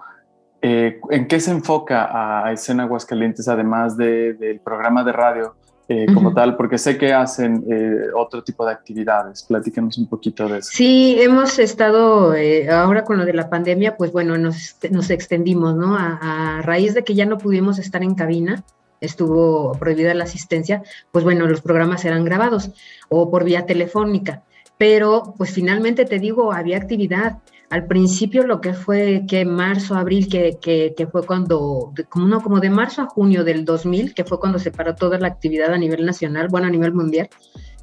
¿En 0.61 1.29
qué 1.29 1.39
se 1.39 1.53
enfoca 1.53 2.09
a 2.45 2.53
escena 2.53 2.83
Aguascalientes, 2.83 3.47
además 3.47 3.97
del 3.97 4.61
programa 4.65 5.05
de 5.05 5.13
radio? 5.13 5.55
Eh, 5.91 6.05
como 6.13 6.35
tal, 6.35 6.55
porque 6.55 6.77
sé 6.77 6.99
que 6.99 7.15
hacen 7.15 7.65
eh, 7.67 8.11
otro 8.15 8.45
tipo 8.45 8.67
de 8.67 8.73
actividades. 8.73 9.43
Platíquenos 9.43 9.97
un 9.97 10.07
poquito 10.07 10.47
de 10.47 10.59
eso. 10.59 10.71
Sí, 10.71 11.17
hemos 11.19 11.59
estado, 11.59 12.35
eh, 12.35 12.69
ahora 12.69 13.05
con 13.05 13.17
lo 13.17 13.25
de 13.25 13.33
la 13.33 13.49
pandemia, 13.49 13.97
pues 13.97 14.13
bueno, 14.13 14.37
nos, 14.37 14.77
nos 14.91 15.09
extendimos, 15.09 15.75
¿no? 15.77 15.97
A, 15.97 16.59
a, 16.59 16.61
raíz 16.61 16.93
de 16.93 17.05
que 17.05 17.15
ya 17.15 17.25
no 17.25 17.39
pudimos 17.39 17.79
estar 17.79 18.03
en 18.03 18.15
cabina, 18.15 18.65
estuvo 19.01 19.73
prohibida 19.79 20.13
la 20.13 20.25
asistencia, 20.25 20.83
pues 21.11 21.25
bueno, 21.25 21.47
los 21.47 21.63
programas 21.63 22.05
eran 22.05 22.23
grabados 22.23 22.71
o 23.09 23.31
por 23.31 23.45
vía 23.45 23.65
telefónica, 23.65 24.43
pero 24.77 25.33
pues 25.39 25.53
finalmente 25.53 26.05
te 26.05 26.19
digo, 26.19 26.53
había 26.53 26.77
actividad 26.77 27.39
al 27.71 27.87
principio 27.87 28.45
lo 28.45 28.61
que 28.61 28.73
fue 28.73 29.25
que 29.29 29.45
marzo, 29.45 29.95
abril, 29.95 30.29
que, 30.29 30.59
que, 30.61 31.07
fue 31.07 31.27
cuando, 31.27 31.93
como 32.09 32.27
no, 32.27 32.41
como 32.41 32.61
de 32.61 32.71
marzo 32.71 33.03
a 33.03 33.07
junio 33.07 33.45
del 33.45 33.65
2000, 33.65 34.15
que 34.15 34.25
fue 34.25 34.41
cuando 34.41 34.59
se 34.59 34.71
paró 34.71 34.95
toda 34.95 35.19
la 35.19 35.29
actividad 35.29 35.73
a 35.73 35.79
nivel 35.79 36.07
nacional, 36.07 36.49
bueno, 36.49 36.67
a 36.67 36.71
nivel 36.71 36.95
mundial, 36.95 37.29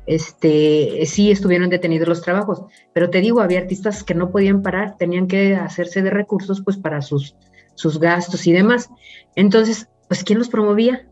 este, 0.07 1.05
sí 1.05 1.31
estuvieron 1.31 1.69
detenidos 1.69 2.07
los 2.07 2.21
trabajos, 2.21 2.63
pero 2.93 3.09
te 3.09 3.21
digo, 3.21 3.41
había 3.41 3.59
artistas 3.59 4.03
que 4.03 4.15
no 4.15 4.31
podían 4.31 4.61
parar, 4.61 4.97
tenían 4.97 5.27
que 5.27 5.55
hacerse 5.55 6.01
de 6.01 6.09
recursos 6.09 6.61
pues 6.61 6.77
para 6.77 7.01
sus, 7.01 7.35
sus 7.75 7.99
gastos 7.99 8.47
y 8.47 8.53
demás. 8.53 8.89
Entonces, 9.35 9.89
pues, 10.07 10.23
¿quién 10.23 10.39
los 10.39 10.49
promovía? 10.49 11.07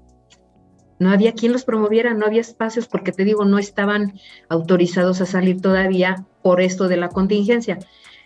No 1.00 1.12
había 1.12 1.34
quien 1.34 1.52
los 1.52 1.64
promoviera, 1.64 2.14
no 2.14 2.26
había 2.26 2.42
espacios 2.42 2.88
porque 2.88 3.12
te 3.12 3.26
digo, 3.26 3.46
no 3.46 3.60
estaban 3.60 4.14
autorizados 4.48 5.22
a 5.22 5.26
salir 5.26 5.60
todavía 5.60 6.26
por 6.42 6.62
esto 6.62 6.88
de 6.88 6.98
la 6.98 7.10
contingencia. 7.10 7.80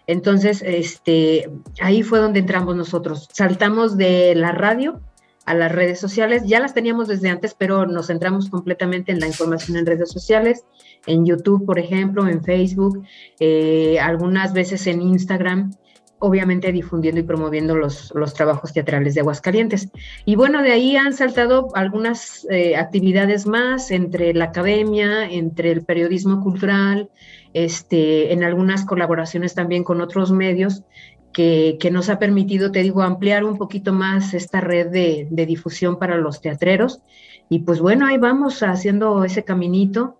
Entonces, 0.07 0.63
este, 0.65 1.49
ahí 1.81 2.01
fue 2.01 2.19
donde 2.19 2.39
entramos 2.39 2.75
nosotros. 2.75 3.27
Saltamos 3.31 3.97
de 3.97 4.33
la 4.35 4.53
radio 4.53 5.01
a 5.45 5.53
las 5.53 5.71
redes 5.71 5.99
sociales. 5.99 6.43
Ya 6.45 6.59
las 6.59 6.73
teníamos 6.73 7.07
desde 7.07 7.29
antes, 7.29 7.53
pero 7.53 7.85
nos 7.85 8.07
centramos 8.07 8.49
completamente 8.49 9.11
en 9.11 9.19
la 9.19 9.27
información 9.27 9.77
en 9.77 9.85
redes 9.85 10.11
sociales, 10.11 10.65
en 11.05 11.25
YouTube, 11.25 11.65
por 11.65 11.77
ejemplo, 11.79 12.27
en 12.27 12.43
Facebook, 12.43 13.03
eh, 13.39 13.99
algunas 13.99 14.53
veces 14.53 14.87
en 14.87 15.01
Instagram 15.01 15.71
obviamente 16.19 16.71
difundiendo 16.71 17.21
y 17.21 17.23
promoviendo 17.23 17.75
los, 17.75 18.11
trabajos 18.33 18.73
teatrales 18.73 19.13
de 19.13 19.21
Aguascalientes. 19.21 19.89
Y 20.25 20.35
bueno, 20.35 20.63
de 20.63 20.71
ahí 20.71 20.95
han 20.95 21.13
saltado 21.13 21.69
algunas 21.75 22.47
eh, 22.49 22.75
actividades 22.75 23.45
más 23.45 23.91
entre 23.91 24.33
la 24.33 24.45
academia, 24.45 25.29
entre 25.29 25.71
el 25.71 25.83
periodismo 25.83 26.41
cultural, 26.41 27.09
este, 27.53 28.33
en 28.33 28.43
algunas 28.43 28.85
colaboraciones 28.85 29.53
también 29.53 29.83
con 29.83 30.01
otros 30.01 30.31
medios 30.31 30.83
que, 31.33 31.77
que, 31.79 31.91
nos 31.91 32.09
ha 32.09 32.19
permitido, 32.19 32.71
te 32.71 32.81
digo, 32.81 33.01
ampliar 33.01 33.43
un 33.43 33.57
poquito 33.57 33.93
más 33.93 34.33
esta 34.33 34.61
red 34.61 34.87
de, 34.87 35.27
de 35.29 35.45
difusión 35.45 35.99
para 35.99 36.17
los 36.17 36.41
teatreros. 36.41 37.01
Y 37.49 37.59
pues 37.59 37.79
bueno, 37.79 38.05
ahí 38.07 38.17
vamos 38.17 38.63
haciendo 38.63 39.23
ese 39.23 39.43
caminito 39.43 40.17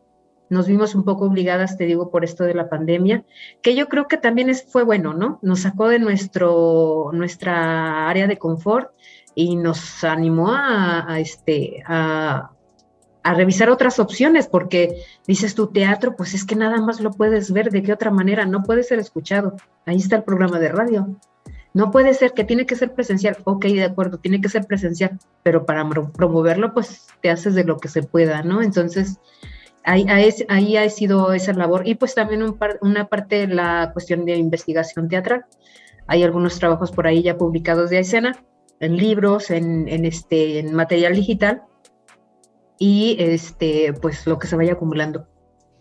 nos 0.49 0.67
vimos 0.67 0.95
un 0.95 1.03
poco 1.03 1.25
obligadas, 1.25 1.77
te 1.77 1.85
digo, 1.85 2.09
por 2.09 2.23
esto 2.23 2.43
de 2.43 2.53
la 2.53 2.69
pandemia, 2.69 3.23
que 3.61 3.75
yo 3.75 3.87
creo 3.87 4.07
que 4.07 4.17
también 4.17 4.49
es, 4.49 4.65
fue 4.69 4.83
bueno, 4.83 5.13
¿no? 5.13 5.39
Nos 5.41 5.61
sacó 5.61 5.89
de 5.89 5.99
nuestro, 5.99 7.09
nuestra 7.13 8.09
área 8.09 8.27
de 8.27 8.37
confort 8.37 8.91
y 9.35 9.55
nos 9.55 10.03
animó 10.03 10.51
a, 10.51 11.19
este, 11.19 11.83
a, 11.85 12.51
a, 13.27 13.33
revisar 13.33 13.69
otras 13.69 13.99
opciones, 13.99 14.47
porque 14.47 15.03
dices 15.27 15.55
tu 15.55 15.67
teatro, 15.67 16.15
pues 16.15 16.33
es 16.33 16.45
que 16.45 16.55
nada 16.55 16.81
más 16.81 16.99
lo 16.99 17.11
puedes 17.11 17.51
ver 17.51 17.71
de 17.71 17.83
qué 17.83 17.93
otra 17.93 18.11
manera, 18.11 18.45
no 18.45 18.63
puede 18.63 18.83
ser 18.83 18.99
escuchado. 18.99 19.55
Ahí 19.85 19.97
está 19.97 20.15
el 20.17 20.23
programa 20.23 20.59
de 20.59 20.69
radio. 20.69 21.17
No 21.73 21.91
puede 21.91 22.13
ser 22.13 22.33
que 22.33 22.43
tiene 22.43 22.65
que 22.65 22.75
ser 22.75 22.93
presencial. 22.93 23.37
Ok, 23.43 23.65
de 23.65 23.83
acuerdo, 23.83 24.17
tiene 24.17 24.41
que 24.41 24.49
ser 24.49 24.65
presencial, 24.65 25.19
pero 25.43 25.65
para 25.65 25.87
promoverlo, 26.13 26.73
pues 26.73 27.07
te 27.21 27.29
haces 27.29 27.53
de 27.53 27.63
lo 27.63 27.77
que 27.77 27.87
se 27.87 28.01
pueda, 28.03 28.41
¿no? 28.41 28.63
Entonces, 28.63 29.19
ahí, 29.83 30.75
ha 30.77 30.89
sido 30.89 31.33
esa 31.33 31.53
labor. 31.53 31.87
Y 31.87 31.95
pues 31.95 32.15
también 32.15 32.43
una 32.81 33.07
parte 33.07 33.47
la 33.47 33.91
cuestión 33.93 34.25
de 34.25 34.35
investigación 34.35 35.07
teatral. 35.07 35.45
Hay 36.07 36.23
algunos 36.23 36.57
trabajos 36.59 36.91
por 36.91 37.05
ahí 37.05 37.21
ya 37.21 37.37
publicados 37.37 37.89
de 37.89 37.99
escena, 37.99 38.35
en 38.79 38.97
libros, 38.97 39.51
en, 39.51 39.87
este, 40.05 40.59
en 40.59 40.73
material 40.73 41.15
digital 41.15 41.63
y 42.79 43.15
este, 43.19 43.93
pues 44.01 44.25
lo 44.27 44.39
que 44.39 44.47
se 44.47 44.55
vaya 44.55 44.73
acumulando. 44.73 45.25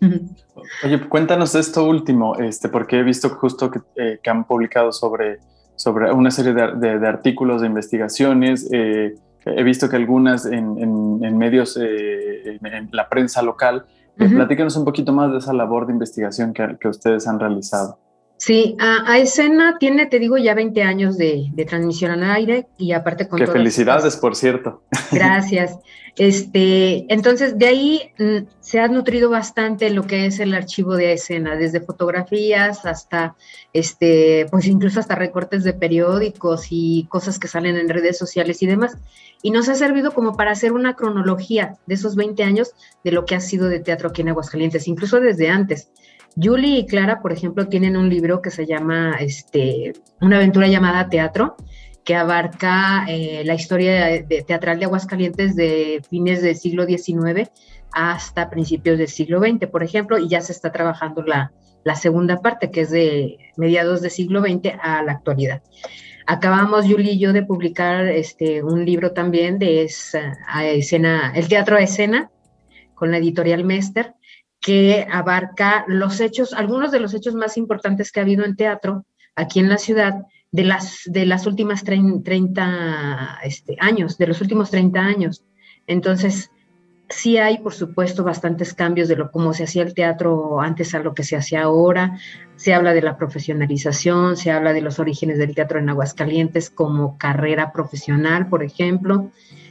Oye, 0.85 1.09
cuéntanos 1.09 1.55
esto 1.55 1.85
último, 1.85 2.37
este, 2.37 2.69
porque 2.69 2.99
he 2.99 3.03
visto 3.03 3.31
justo 3.31 3.71
que, 3.71 3.81
eh, 3.97 4.21
que 4.23 4.31
han 4.31 4.45
publicado 4.45 4.93
sobre, 4.93 5.39
sobre 5.75 6.13
una 6.13 6.31
serie 6.31 6.53
de, 6.53 7.07
artículos, 7.07 7.61
de 7.61 7.69
investigaciones. 7.69 8.69
Eh, 8.73 9.15
he 9.45 9.63
visto 9.63 9.89
que 9.89 9.97
algunas 9.97 10.47
en, 10.47 11.39
medios, 11.39 11.79
eh, 11.81 12.59
en, 12.63 12.89
la 12.93 13.09
prensa 13.09 13.43
local, 13.43 13.87
uh 14.19 14.29
platíquenos 14.31 14.75
un 14.77 14.87
poquito 14.87 15.13
más 15.13 15.31
de 15.31 15.39
esa 15.39 15.53
labor 15.53 15.87
de 15.87 15.93
investigación 15.93 16.55
que, 16.55 16.89
ustedes 16.89 17.29
han 17.29 17.39
realizado. 17.39 17.99
Sí, 18.39 18.77
a, 18.79 19.19
escena 19.19 19.79
tiene, 19.79 20.07
te 20.07 20.19
digo, 20.19 20.37
ya 20.37 20.55
20 20.55 20.83
años 20.83 21.17
de, 21.17 21.51
transmisión 21.67 22.11
al 22.13 22.31
aire 22.31 22.67
y 22.77 22.93
aparte 22.93 23.29
con... 23.29 23.39
Qué 23.39 23.47
felicidades, 23.47 24.17
por 24.17 24.37
cierto. 24.37 24.83
Gracias. 25.13 25.79
Este, 26.19 27.13
entonces, 27.13 27.59
de 27.59 27.67
ahí 27.67 28.13
mm, 28.19 28.47
se 28.61 28.81
ha 28.81 28.89
nutrido 28.89 29.31
bastante 29.31 29.91
lo 29.91 30.07
que 30.07 30.27
es 30.27 30.39
el 30.41 30.55
archivo 30.55 30.97
de 30.97 31.15
escena, 31.15 31.57
desde 31.57 31.81
fotografías 31.81 32.85
hasta, 32.85 33.37
este, 33.73 34.47
pues 34.51 34.67
incluso 34.67 35.01
hasta 35.01 35.15
recortes 35.15 35.65
de 35.65 35.75
periódicos 35.75 36.69
y 36.71 37.07
cosas 37.09 37.39
que 37.39 37.49
salen 37.49 37.77
en 37.77 37.89
redes 37.89 38.19
sociales 38.19 38.63
y 38.63 38.67
demás. 38.67 38.97
Y 39.43 39.51
nos 39.51 39.69
ha 39.69 39.75
servido 39.75 40.13
como 40.13 40.37
para 40.37 40.53
hacer 40.53 40.73
una 40.73 40.95
cronología 40.95 41.77
de 41.87 41.95
esos 41.95 42.17
20 42.17 42.43
años 42.43 42.73
de 43.03 43.13
lo 43.13 43.25
que 43.25 43.35
ha 43.35 43.41
sido 43.41 43.69
de 43.69 43.81
teatro 43.81 44.11
aquí 44.11 44.23
en 44.23 44.31
Aguascalientes, 44.31 44.89
incluso 44.89 45.21
desde 45.21 45.49
antes. 45.49 45.91
Julie 46.41 46.81
y 46.81 46.87
Clara, 46.87 47.21
por 47.23 47.33
ejemplo, 47.33 47.67
tienen 47.67 47.97
un 47.97 48.09
libro 48.09 48.43
que 48.43 48.51
se 48.51 48.67
llama 48.67 49.17
este, 49.21 49.95
Una 50.21 50.37
aventura 50.37 50.69
llamada 50.69 51.09
Teatro, 51.09 51.57
que 52.05 52.15
abarca 52.15 53.05
eh, 53.09 53.43
la 53.45 53.55
historia 53.55 54.27
teatral 54.47 54.79
de 54.79 54.85
Aguascalientes 54.85 55.57
de 55.57 56.03
fines 56.09 56.43
del 56.43 56.55
siglo 56.55 56.87
XIX 56.87 57.51
hasta 57.93 58.51
principios 58.51 58.99
del 58.99 59.09
siglo 59.09 59.41
XX, 59.41 59.67
por 59.69 59.83
ejemplo, 59.83 60.19
y 60.19 60.29
ya 60.29 60.43
se 60.43 60.53
está 60.53 60.71
trabajando 60.71 61.23
la, 61.23 61.53
segunda 61.95 62.37
parte, 62.43 62.71
que 62.71 62.83
es 62.83 62.91
de 62.91 63.39
mediados 63.57 64.03
del 64.03 64.11
siglo 64.11 64.41
XX 64.43 64.75
a 64.83 65.03
la 65.03 65.13
actualidad. 65.13 65.63
Acabamos, 66.27 66.85
Julie 66.85 67.13
y 67.13 67.19
yo, 67.19 67.33
de 67.33 67.43
publicar 67.43 68.07
este, 68.07 68.63
un 68.63 68.85
libro 68.85 69.13
también 69.13 69.59
de 69.59 69.85
esa, 69.85 70.37
escena, 70.63 71.33
el 71.35 71.49
teatro 71.49 71.77
a 71.77 71.81
escena, 71.81 72.31
con 72.95 73.11
la 73.11 73.19
editorial 73.19 73.65
Mester, 73.65 74.15
que 74.61 75.07
abarca 75.11 75.85
los 75.87 76.21
hechos, 76.21 76.53
algunos 76.53 76.91
de 76.91 77.01
los 77.01 77.15
hechos 77.15 77.35
más 77.35 77.57
importantes 77.57 78.11
que 78.11 78.21
ha 78.21 78.25
habido 78.25 78.45
en 78.45 78.57
teatro 78.57 79.07
aquí 79.35 79.61
en 79.61 79.69
la 79.69 79.79
ciudad 79.79 80.15
de 80.51 80.65
las, 80.65 81.03
de 81.07 81.27
las 81.27 81.47
últimas 81.47 81.85
30 81.85 83.41
este, 83.45 83.77
años, 83.79 84.19
de 84.19 84.27
los 84.27 84.41
últimos 84.41 84.71
30 84.71 85.01
años. 85.01 85.45
Entonces, 85.87 86.51
sí 87.09 87.39
hay, 87.39 87.59
por 87.59 87.75
supuesto, 87.75 88.25
bastantes 88.25 88.75
cambios 88.75 89.09
de 89.09 89.17
lo 89.17 89.31
cómo 89.31 89.53
se 89.53 89.65
hacía 89.65 89.83
el 89.83 89.95
teatro 89.95 90.61
antes 90.61 90.95
a 90.95 91.01
lo 91.01 91.15
que 91.15 91.25
se 91.25 91.37
hace 91.37 91.57
ahora. 91.57 92.19
Se 92.57 92.75
habla 92.75 92.95
de 92.95 93.03
la 93.03 93.17
profesionalización, 93.17 94.37
se 94.37 94.51
habla 94.51 94.73
de 94.73 94.81
los 94.81 94.99
orígenes 94.99 95.39
del 95.39 95.55
teatro 95.55 95.79
en 95.79 95.91
Aguascalientes 95.91 96.71
como 96.71 97.19
carrera 97.19 97.73
profesional, 97.73 98.49
por 98.49 98.63
ejemplo. 98.63 99.31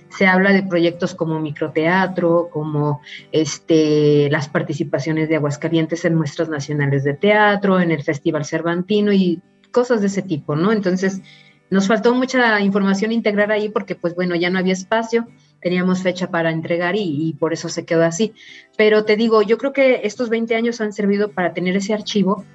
Se 0.10 0.28
habla 0.28 0.54
de 0.54 0.64
proyectos 0.64 1.14
como 1.16 1.40
microteatro, 1.40 2.50
como 2.52 3.02
este, 3.32 4.30
las 4.30 4.48
participaciones 4.48 5.30
de 5.30 5.36
Aguascalientes 5.36 6.06
en 6.06 6.16
muestras 6.16 6.50
nacionales 6.50 7.04
de 7.04 7.16
teatro, 7.16 7.80
en 7.80 7.92
el 7.92 8.04
Festival 8.04 8.46
Cervantino 8.46 9.12
y 9.12 9.42
cosas 9.72 10.02
de 10.02 10.08
ese 10.08 10.22
tipo, 10.22 10.56
¿no? 10.56 10.72
Entonces, 10.72 11.22
nos 11.70 11.88
faltó 11.88 12.14
mucha 12.14 12.60
información 12.62 13.12
integrar 13.12 13.52
ahí 13.52 13.70
porque, 13.70 13.96
pues 13.96 14.16
bueno, 14.16 14.36
ya 14.36 14.50
no 14.50 14.60
había 14.60 14.74
espacio, 14.74 15.28
teníamos 15.62 16.04
fecha 16.04 16.30
para 16.30 16.52
entregar 16.52 16.96
y, 16.96 17.36
por 17.40 17.54
eso 17.54 17.70
se 17.70 17.86
quedó 17.86 18.04
así. 18.04 18.34
Pero 18.78 19.04
te 19.04 19.16
digo, 19.16 19.42
yo 19.42 19.58
creo 19.58 19.74
que 19.74 20.02
estos 20.04 20.30
20 20.30 20.56
años 20.56 20.80
han 20.80 20.94
servido 20.94 21.32
para 21.32 21.54
tener 21.54 21.76
ese 21.76 21.94
archivo 21.94 22.46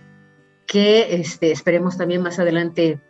que 0.66 1.16
este, 1.16 1.50
esperemos 1.50 1.98
también 1.98 2.22
más 2.22 2.38
adelante 2.38 3.00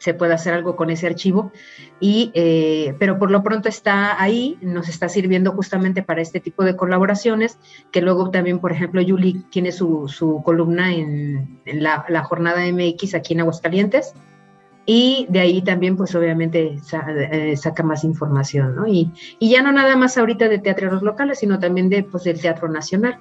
se 0.00 0.14
pueda 0.14 0.34
hacer 0.34 0.54
algo 0.54 0.76
con 0.76 0.90
ese 0.90 1.06
archivo. 1.06 1.52
Y, 2.00 2.32
eh, 2.34 2.94
pero 2.98 3.18
por 3.18 3.30
lo 3.30 3.42
pronto 3.42 3.68
está 3.68 4.20
ahí, 4.20 4.58
nos 4.62 4.88
está 4.88 5.08
sirviendo 5.08 5.52
justamente 5.52 6.02
para 6.02 6.22
este 6.22 6.40
tipo 6.40 6.64
de 6.64 6.74
colaboraciones, 6.74 7.58
que 7.92 8.00
luego 8.00 8.30
también, 8.30 8.58
por 8.60 8.72
ejemplo, 8.72 9.02
Yuli 9.02 9.44
tiene 9.50 9.72
su, 9.72 10.08
su 10.08 10.42
columna 10.42 10.92
en, 10.94 11.60
la, 11.66 12.06
la, 12.08 12.24
jornada 12.24 12.62
MX 12.72 13.14
aquí 13.14 13.34
en 13.34 13.40
Aguascalientes. 13.40 14.14
Y 14.86 15.26
de 15.28 15.40
ahí 15.40 15.60
también, 15.60 15.96
pues 15.98 16.14
obviamente 16.14 16.78
eh, 17.30 17.56
saca 17.56 17.82
más 17.82 18.02
información, 18.02 18.74
¿no? 18.74 18.86
Y, 18.86 19.12
y, 19.38 19.50
ya 19.50 19.62
no 19.62 19.70
nada 19.70 19.94
más 19.96 20.16
ahorita 20.16 20.48
de 20.48 20.58
teatros 20.58 21.02
locales, 21.02 21.40
sino 21.40 21.58
también 21.58 21.90
de, 21.90 22.02
pues, 22.02 22.24
del 22.24 22.40
teatro 22.40 22.68
nacional 22.68 23.20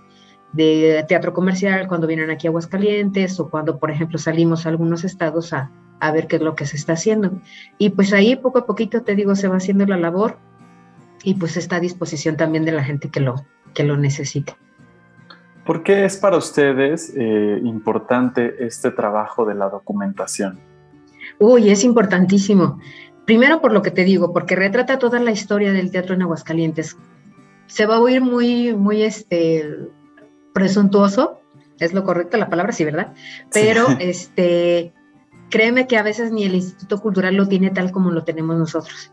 de 0.53 1.05
teatro 1.07 1.33
comercial 1.33 1.87
cuando 1.87 2.07
vienen 2.07 2.29
aquí 2.29 2.47
a 2.47 2.49
Aguascalientes 2.49 3.39
o 3.39 3.49
cuando, 3.49 3.77
por 3.79 3.91
ejemplo, 3.91 4.17
salimos 4.17 4.65
a 4.65 4.69
algunos 4.69 5.03
estados 5.03 5.53
a, 5.53 5.71
a 5.99 6.11
ver 6.11 6.27
qué 6.27 6.37
es 6.37 6.41
lo 6.41 6.55
que 6.55 6.65
se 6.65 6.77
está 6.77 6.93
haciendo. 6.93 7.31
Y 7.77 7.91
pues 7.91 8.13
ahí 8.13 8.35
poco 8.35 8.59
a 8.59 8.65
poquito, 8.65 9.03
te 9.03 9.15
digo, 9.15 9.35
se 9.35 9.47
va 9.47 9.57
haciendo 9.57 9.85
la 9.85 9.97
labor 9.97 10.37
y 11.23 11.35
pues 11.35 11.57
está 11.57 11.77
a 11.77 11.79
disposición 11.79 12.37
también 12.37 12.65
de 12.65 12.71
la 12.71 12.83
gente 12.83 13.09
que 13.09 13.19
lo, 13.19 13.35
que 13.73 13.83
lo 13.83 13.97
necesite. 13.97 14.55
¿Por 15.65 15.83
qué 15.83 16.05
es 16.05 16.17
para 16.17 16.37
ustedes 16.37 17.13
eh, 17.15 17.59
importante 17.63 18.65
este 18.65 18.91
trabajo 18.91 19.45
de 19.45 19.53
la 19.53 19.69
documentación? 19.69 20.59
Uy, 21.37 21.69
es 21.69 21.83
importantísimo. 21.83 22.79
Primero 23.25 23.61
por 23.61 23.71
lo 23.71 23.83
que 23.83 23.91
te 23.91 24.03
digo, 24.03 24.33
porque 24.33 24.55
retrata 24.55 24.97
toda 24.97 25.19
la 25.19 25.31
historia 25.31 25.71
del 25.71 25.91
teatro 25.91 26.15
en 26.15 26.23
Aguascalientes. 26.23 26.97
Se 27.67 27.85
va 27.85 27.97
a 27.97 27.99
oír 27.99 28.21
muy, 28.21 28.73
muy 28.73 29.03
este, 29.03 29.63
presuntuoso, 30.59 31.41
es 31.79 31.93
lo 31.93 32.03
correcto 32.03 32.37
la 32.37 32.49
palabra, 32.49 32.73
sí, 32.73 32.85
¿verdad? 32.85 33.13
Pero 33.53 33.87
este, 33.99 34.93
créeme 35.49 35.87
que 35.87 35.97
a 35.97 36.03
veces 36.03 36.31
ni 36.31 36.43
el 36.43 36.55
Instituto 36.55 36.99
Cultural 36.99 37.35
lo 37.35 37.47
tiene 37.47 37.71
tal 37.71 37.91
como 37.91 38.11
lo 38.11 38.23
tenemos 38.23 38.57
nosotros. 38.57 39.11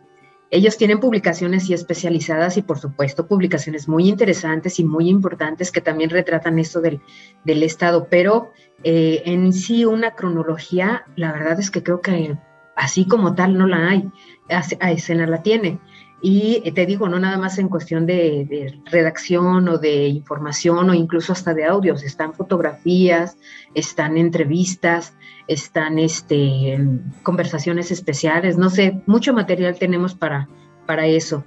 Ellos 0.50 0.76
tienen 0.76 1.00
publicaciones 1.00 1.68
y 1.68 1.74
especializadas 1.74 2.56
y 2.56 2.62
por 2.62 2.78
supuesto 2.78 3.26
publicaciones 3.26 3.88
muy 3.88 4.08
interesantes 4.08 4.78
y 4.78 4.84
muy 4.84 5.08
importantes 5.08 5.72
que 5.72 5.80
también 5.80 6.10
retratan 6.10 6.60
esto 6.60 6.80
del, 6.80 7.00
del 7.44 7.64
Estado, 7.64 8.06
pero 8.08 8.52
eh, 8.84 9.22
en 9.24 9.52
sí 9.52 9.84
una 9.84 10.12
cronología, 10.12 11.04
la 11.16 11.32
verdad 11.32 11.58
es 11.58 11.72
que 11.72 11.82
creo 11.82 12.00
que 12.00 12.38
así 12.76 13.06
como 13.06 13.34
tal 13.34 13.58
no 13.58 13.66
la 13.66 13.88
hay, 13.88 14.08
a, 14.48 14.92
escena 14.92 15.26
la 15.26 15.42
tiene. 15.42 15.80
Y 16.28 16.60
eh, 16.64 16.72
te 16.72 16.86
digo, 16.86 17.08
no 17.08 17.20
nada 17.20 17.38
más 17.38 17.56
en 17.56 17.68
cuestión 17.68 18.04
de, 18.04 18.80
redacción 18.86 19.68
o 19.68 19.78
de 19.78 20.08
información 20.08 20.90
o 20.90 20.92
incluso 20.92 21.32
hasta 21.32 21.54
de 21.54 21.64
audios, 21.64 22.02
están 22.02 22.34
fotografías, 22.34 23.38
están 23.74 24.16
entrevistas, 24.16 25.14
están 25.46 26.00
este, 26.00 26.80
conversaciones 27.22 27.92
especiales, 27.92 28.58
no 28.58 28.70
sé, 28.70 29.02
mucho 29.06 29.34
material 29.34 29.78
tenemos 29.78 30.16
para, 30.16 30.48
para 30.84 31.06
eso. 31.06 31.44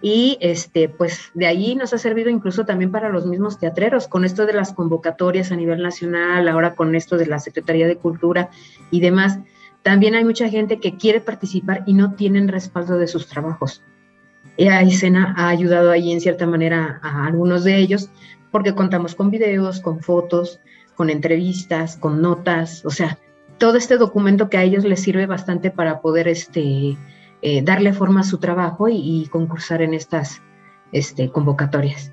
Y 0.00 0.38
este, 0.40 0.88
pues 0.88 1.30
de 1.34 1.46
ahí 1.46 1.74
nos 1.74 1.92
ha 1.92 1.98
servido 1.98 2.30
incluso 2.30 2.64
también 2.64 2.90
para 2.90 3.10
los 3.10 3.26
mismos 3.26 3.58
teatreros, 3.58 4.08
con 4.08 4.24
esto 4.24 4.46
de 4.46 4.54
las 4.54 4.72
convocatorias 4.72 5.52
a 5.52 5.56
nivel 5.56 5.82
nacional, 5.82 6.48
ahora 6.48 6.74
con 6.74 6.94
esto 6.94 7.18
de 7.18 7.26
la 7.26 7.38
Secretaría 7.38 7.86
de 7.86 7.98
Cultura 7.98 8.48
y 8.90 9.00
demás. 9.00 9.40
También 9.82 10.14
hay 10.14 10.24
mucha 10.24 10.48
gente 10.48 10.80
que 10.80 10.96
quiere 10.96 11.20
participar 11.20 11.82
y 11.84 11.92
no 11.92 12.14
tienen 12.14 12.48
respaldo 12.48 12.96
de 12.96 13.08
sus 13.08 13.26
trabajos. 13.26 13.82
Y 14.56 14.68
escena 14.68 15.34
ha 15.36 15.48
ayudado 15.48 15.90
ahí 15.90 16.12
en 16.12 16.20
cierta 16.20 16.46
manera 16.46 17.00
a 17.02 17.26
algunos 17.26 17.64
de 17.64 17.78
ellos 17.78 18.10
porque 18.50 18.74
contamos 18.74 19.14
con 19.14 19.30
videos, 19.30 19.80
con 19.80 20.00
fotos, 20.00 20.60
con 20.94 21.10
entrevistas, 21.10 21.96
con 21.96 22.20
notas, 22.20 22.84
o 22.84 22.90
sea, 22.90 23.18
todo 23.58 23.76
este 23.76 23.96
documento 23.96 24.50
que 24.50 24.58
a 24.58 24.62
ellos 24.62 24.84
les 24.84 25.00
sirve 25.00 25.26
bastante 25.26 25.70
para 25.70 26.00
poder 26.00 26.28
este, 26.28 26.96
eh, 27.42 27.62
darle 27.62 27.92
forma 27.92 28.20
a 28.20 28.24
su 28.24 28.38
trabajo 28.38 28.88
y, 28.88 29.26
concursar 29.30 29.82
en 29.82 29.94
estas 29.94 30.42
este, 30.92 31.30
convocatorias. 31.30 32.12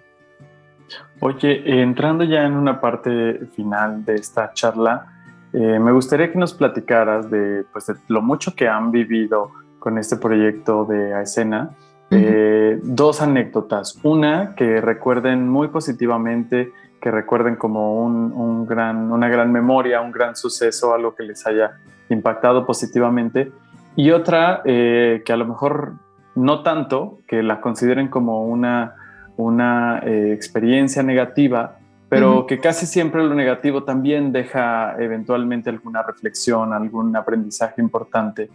Oye, 1.19 1.81
entrando 1.81 2.23
ya 2.23 2.45
en 2.45 2.53
una 2.53 2.79
parte 2.79 3.47
final 3.55 4.05
de 4.05 4.15
esta 4.15 4.53
charla, 4.53 5.07
eh, 5.51 5.79
me 5.79 5.91
gustaría 5.91 6.31
que 6.31 6.37
nos 6.37 6.53
platicaras 6.53 7.29
de, 7.29 7.65
pues, 7.73 7.91
lo 8.07 8.21
mucho 8.21 8.55
que 8.55 8.67
han 8.67 8.91
vivido 8.91 9.51
con 9.79 9.97
este 9.97 10.17
proyecto 10.17 10.85
de 10.85 11.13
Aescena 11.13 11.71
eh, 12.11 12.79
dos 12.81 13.21
anécdotas. 13.21 13.99
Una 14.03 14.55
que 14.55 14.81
recuerden 14.81 15.47
muy 15.47 15.67
positivamente, 15.67 16.71
que 17.01 17.11
recuerden 17.11 17.55
como 17.55 18.03
un, 18.03 18.65
gran, 18.65 19.11
una 19.11 19.29
gran 19.29 19.51
memoria, 19.51 20.01
un 20.01 20.11
gran 20.11 20.35
suceso, 20.35 20.93
algo 20.93 21.15
que 21.15 21.23
les 21.23 21.45
haya 21.45 21.77
impactado 22.09 22.65
positivamente. 22.65 23.51
Y 23.95 24.11
otra 24.11 24.61
eh, 24.65 25.21
que 25.25 25.33
a 25.33 25.37
lo 25.37 25.45
mejor 25.45 25.93
no 26.35 26.63
tanto, 26.63 27.19
que 27.27 27.43
la 27.43 27.61
consideren 27.61 28.07
como 28.07 28.45
una, 28.45 28.95
una 29.37 29.99
eh, 29.99 30.33
experiencia 30.33 31.03
negativa, 31.03 31.77
pero 32.09 32.47
que 32.47 32.57
casi 32.57 32.87
siempre 32.87 33.23
lo 33.23 33.35
negativo 33.35 33.83
también 33.83 34.31
deja 34.31 34.95
eventualmente 34.97 35.69
alguna 35.69 36.01
reflexión, 36.01 36.73
algún 36.73 37.15
aprendizaje 37.15 37.81
importante. 37.81 38.49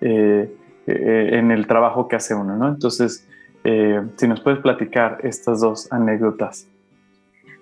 Eh, 0.00 0.54
en 0.86 1.50
el 1.50 1.66
trabajo 1.66 2.08
que 2.08 2.16
hace 2.16 2.34
uno, 2.34 2.56
¿no? 2.56 2.68
Entonces, 2.68 3.26
eh, 3.64 4.00
si 4.16 4.26
nos 4.26 4.40
puedes 4.40 4.60
platicar 4.60 5.18
estas 5.22 5.60
dos 5.60 5.92
anécdotas. 5.92 6.66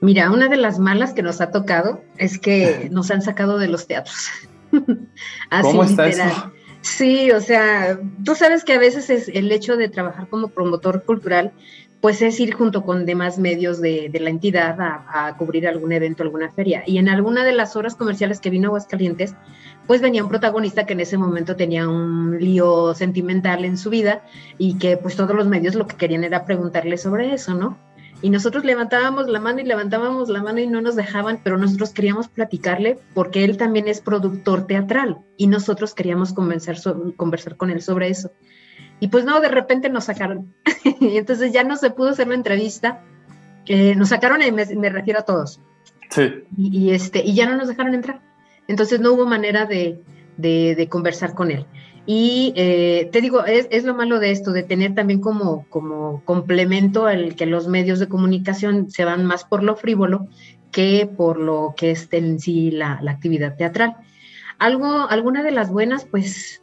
Mira, 0.01 0.31
una 0.31 0.49
de 0.49 0.57
las 0.57 0.79
malas 0.79 1.13
que 1.13 1.23
nos 1.23 1.41
ha 1.41 1.51
tocado 1.51 2.01
es 2.17 2.39
que 2.39 2.89
nos 2.93 3.11
han 3.11 3.23
sacado 3.23 3.59
de 3.59 3.69
los 3.69 3.87
teatros. 3.87 4.29
Así 5.51 5.69
¿Cómo 5.69 5.85
está 5.85 6.07
literal. 6.07 6.29
Eso? 6.29 6.53
Sí, 6.81 7.33
o 7.33 7.41
sea, 7.41 7.99
tú 8.25 8.37
sabes 8.37 8.65
que 8.65 8.75
a 8.75 8.79
veces 8.79 9.11
es 9.11 9.29
el 9.29 9.51
hecho 9.51 9.77
de 9.77 9.89
trabajar 9.89 10.29
como 10.29 10.49
promotor 10.49 11.03
cultural, 11.05 11.53
pues 12.01 12.23
es 12.23 12.39
ir 12.39 12.55
junto 12.55 12.85
con 12.85 13.07
demás 13.07 13.39
medios 13.39 13.81
de, 13.81 14.11
la 14.21 14.31
entidad 14.31 14.77
a, 14.81 15.35
cubrir 15.37 15.67
algún 15.67 15.93
evento, 15.93 16.23
alguna 16.23 16.51
feria. 16.51 16.83
Y 16.87 16.99
en 16.99 17.09
alguna 17.09 17.45
de 17.45 17.53
las 17.53 17.75
horas 17.77 17.97
comerciales 17.97 18.41
que 18.41 18.51
vino 18.51 18.67
a 18.67 18.69
Aguascalientes, 18.69 19.35
pues 19.87 20.01
venía 20.01 20.23
un 20.23 20.29
protagonista 20.29 20.87
que 20.87 20.93
en 20.93 21.01
ese 21.01 21.19
momento 21.19 21.57
tenía 21.57 21.89
un 21.89 22.39
lío 22.39 22.95
sentimental 22.95 23.65
en 23.65 23.77
su 23.77 23.91
vida 23.91 24.23
y 24.59 24.79
que 24.79 24.97
pues 24.97 25.17
todos 25.17 25.35
los 25.35 25.49
medios 25.49 25.75
lo 25.75 25.87
que 25.87 25.97
querían 25.97 26.25
era 26.25 26.45
preguntarle 26.45 26.99
sobre 26.99 27.33
eso, 27.33 27.55
¿no? 27.55 27.79
Y 28.21 28.31
nosotros 28.31 28.65
levantábamos 28.65 29.29
la 29.29 29.39
mano 29.39 29.61
y 29.61 29.65
levantábamos 29.65 30.29
la 30.29 30.43
mano 30.43 30.59
y 30.59 30.67
no 30.67 30.81
nos 30.81 30.97
dejaban, 30.97 31.41
pero 31.43 31.57
nosotros 31.57 31.91
queríamos 31.91 32.29
platicarle 32.29 32.99
porque 33.15 33.45
él 33.45 33.57
también 33.57 33.87
es 33.87 34.01
productor 34.01 34.67
teatral 34.67 35.19
y 35.37 35.47
nosotros 35.47 35.95
queríamos 35.95 36.33
conversar 36.33 37.57
con 37.57 37.71
él 37.71 37.81
sobre 37.81 38.09
eso. 38.09 38.33
Y 39.01 39.09
pues 39.09 39.25
no, 39.25 39.41
de 39.41 39.49
repente 39.49 39.89
nos 39.89 40.05
sacaron. 40.05 40.55
y 41.01 41.17
entonces 41.17 41.53
ya 41.53 41.65
no 41.65 41.77
se 41.77 41.91
pudo 41.91 42.11
hacer 42.11 42.29
la 42.29 42.35
entrevista. 42.35 43.03
Eh, 43.67 43.95
nos 43.97 44.09
sacaron, 44.09 44.43
y 44.43 44.51
me, 44.51 44.89
refiero 44.89 45.21
a 45.21 45.25
todos. 45.25 45.61
Sí. 46.11 46.45
y, 46.57 46.91
este, 46.93 47.23
y 47.23 47.35
ya 47.35 47.49
no 47.49 47.57
nos 47.57 47.69
dejaron 47.69 47.95
entrar. 47.95 48.23
Entonces 48.69 49.01
no 49.01 49.13
hubo 49.15 49.27
manera 49.27 49.67
de, 49.67 49.99
conversar 50.89 51.35
con 51.35 51.51
él. 51.51 51.67
Y 52.07 52.53
eh, 52.57 53.09
te 53.13 53.21
digo, 53.21 53.45
es, 53.45 53.85
lo 53.85 53.95
malo 53.95 54.19
de 54.19 54.31
esto, 54.31 54.53
de 54.53 54.63
tener 54.63 54.95
también 54.95 55.21
como, 55.21 55.67
como 55.69 56.23
complemento 56.25 57.09
el 57.09 57.35
que 57.35 57.47
los 57.47 57.67
medios 57.67 57.99
de 57.99 58.09
comunicación 58.09 58.91
se 58.91 59.05
van 59.05 59.27
más 59.27 59.45
por 59.45 59.63
lo 59.63 59.77
frívolo 59.77 60.29
que 60.71 61.11
por 61.17 61.39
lo 61.39 61.75
que 61.77 61.91
es 61.91 62.09
en 62.13 62.39
sí 62.41 62.71
la, 62.71 63.01
actividad 63.09 63.57
teatral. 63.57 63.97
Algo, 64.59 65.09
alguna 65.09 65.43
de 65.43 65.51
las 65.51 65.71
buenas, 65.71 66.05
pues, 66.05 66.63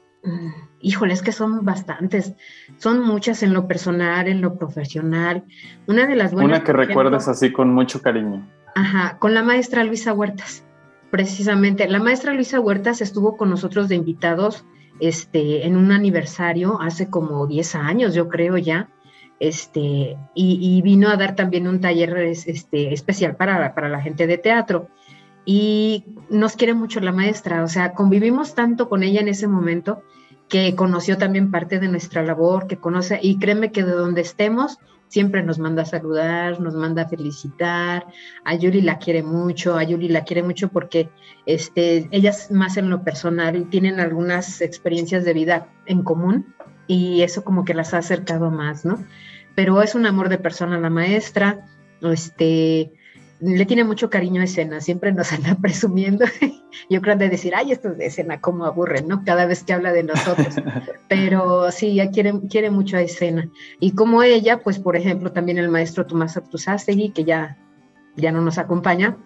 híjole, 0.80 1.14
es 1.14 1.22
que 1.22 1.32
son 1.32 1.66
bastantes, 1.66 2.34
son 2.78 3.02
muchas 3.02 3.44
en 3.44 3.54
lo 3.54 3.68
personal, 3.68 4.28
en 4.28 4.42
lo 4.42 4.58
profesional. 4.58 5.44
Una 5.88 6.06
de 6.06 6.16
las 6.16 6.34
buenas. 6.34 6.58
Una 6.58 6.64
que 6.64 6.74
recuerdes 6.74 7.28
así 7.28 7.52
con 7.52 7.74
mucho 7.74 8.02
cariño. 8.02 8.48
Ajá, 8.76 9.18
con 9.20 9.34
la 9.34 9.44
maestra 9.44 9.84
Luisa 9.84 10.14
Huertas, 10.14 10.64
precisamente. 11.12 11.88
La 11.88 12.00
maestra 12.00 12.34
Luisa 12.34 12.60
Huertas 12.60 13.02
estuvo 13.02 13.38
con 13.38 13.50
nosotros 13.50 13.88
de 13.88 13.96
invitados 13.96 14.66
este, 15.00 15.66
en 15.66 15.76
un 15.78 15.92
aniversario 15.92 16.80
hace 16.82 17.10
como 17.10 17.48
10 17.48 17.76
años, 17.76 18.14
yo 18.14 18.30
creo 18.30 18.58
ya, 18.58 18.90
este, 19.40 20.18
y, 20.34 20.82
vino 20.82 21.10
a 21.10 21.18
dar 21.18 21.36
también 21.36 21.68
un 21.68 21.82
taller 21.82 22.16
este, 22.18 22.94
especial 22.94 23.36
para, 23.36 23.76
para 23.76 23.90
la 23.90 24.02
gente 24.02 24.28
de 24.28 24.38
teatro. 24.38 24.90
Y 25.46 26.06
nos 26.30 26.56
quiere 26.56 26.74
mucho 26.74 27.00
la 27.00 27.12
maestra, 27.12 27.64
o 27.64 27.68
sea, 27.68 27.94
convivimos 27.94 28.56
tanto 28.56 28.90
con 28.90 29.04
ella 29.04 29.22
en 29.22 29.28
ese 29.28 29.48
momento 29.48 30.02
que 30.50 30.76
conoció 30.76 31.18
también 31.18 31.52
parte 31.52 31.80
de 31.80 31.88
nuestra 31.88 32.24
labor, 32.24 32.68
que 32.68 32.78
conoce, 32.78 33.20
y 33.22 33.38
créeme 33.38 33.72
que 33.72 33.84
de 33.84 33.92
donde 33.92 34.22
estemos, 34.22 34.80
siempre 35.08 35.44
nos 35.44 35.60
manda 35.60 35.84
a 35.84 35.86
saludar, 35.86 36.60
nos 36.60 36.76
manda 36.76 37.04
a 37.04 37.08
felicitar. 37.08 38.06
A 38.44 38.56
Yuri 38.56 38.82
la 38.82 38.98
quiere 38.98 39.24
mucho, 39.24 39.78
a 39.78 39.84
Yuri 39.84 40.10
la 40.10 40.24
quiere 40.24 40.44
mucho 40.44 40.70
porque 40.70 41.10
este, 41.46 42.08
ellas 42.12 42.52
más 42.52 42.78
en 42.78 42.90
lo 42.90 43.04
personal 43.04 43.70
tienen 43.70 44.00
algunas 44.00 44.62
experiencias 44.62 45.26
de 45.26 45.34
vida 45.34 45.70
en 45.86 46.04
común 46.04 46.54
y 46.88 47.22
eso 47.22 47.44
como 47.44 47.66
que 47.66 47.74
las 47.74 47.94
ha 47.94 48.00
acercado 48.00 48.52
más, 48.52 48.86
¿no? 48.86 49.04
Pero 49.56 49.82
es 49.82 49.96
un 49.96 50.06
amor 50.06 50.30
de 50.30 50.38
persona 50.38 50.80
la 50.80 50.90
maestra, 50.90 51.66
este, 52.02 52.92
le 53.46 53.66
tiene 53.66 53.84
mucho 53.84 54.10
cariño 54.10 54.42
a 54.42 54.46
escena, 54.46 54.82
siempre 54.82 55.12
nos 55.12 55.32
anda 55.34 55.56
presumiendo. 55.56 56.26
Yo 56.90 57.02
creo 57.02 57.16
de 57.16 57.30
decir, 57.30 57.54
ay, 57.56 57.72
esto 57.72 57.90
es 57.90 57.98
de 57.98 58.08
escena, 58.08 58.42
cómo 58.42 58.66
aburren, 58.66 59.08
¿no? 59.08 59.24
Cada 59.24 59.46
vez 59.46 59.64
que 59.64 59.74
habla 59.74 59.94
de 59.94 60.04
nosotros. 60.04 60.56
Pero 61.08 61.72
sí, 61.72 61.88
ella 61.88 62.10
quiere, 62.10 62.34
quiere 62.50 62.70
mucho 62.70 62.98
a 62.98 63.02
escena. 63.02 63.50
Y 63.80 63.92
como 63.92 64.24
ella, 64.24 64.62
pues, 64.64 64.80
por 64.80 64.96
ejemplo, 64.96 65.32
también 65.32 65.58
el 65.58 65.70
maestro 65.70 66.06
Tomás 66.06 66.38
Atruzástegui, 66.38 67.12
que 67.12 67.24
ya, 67.24 67.58
ya 68.16 68.32
no 68.32 68.42
nos 68.42 68.58
acompaña, 68.58 69.18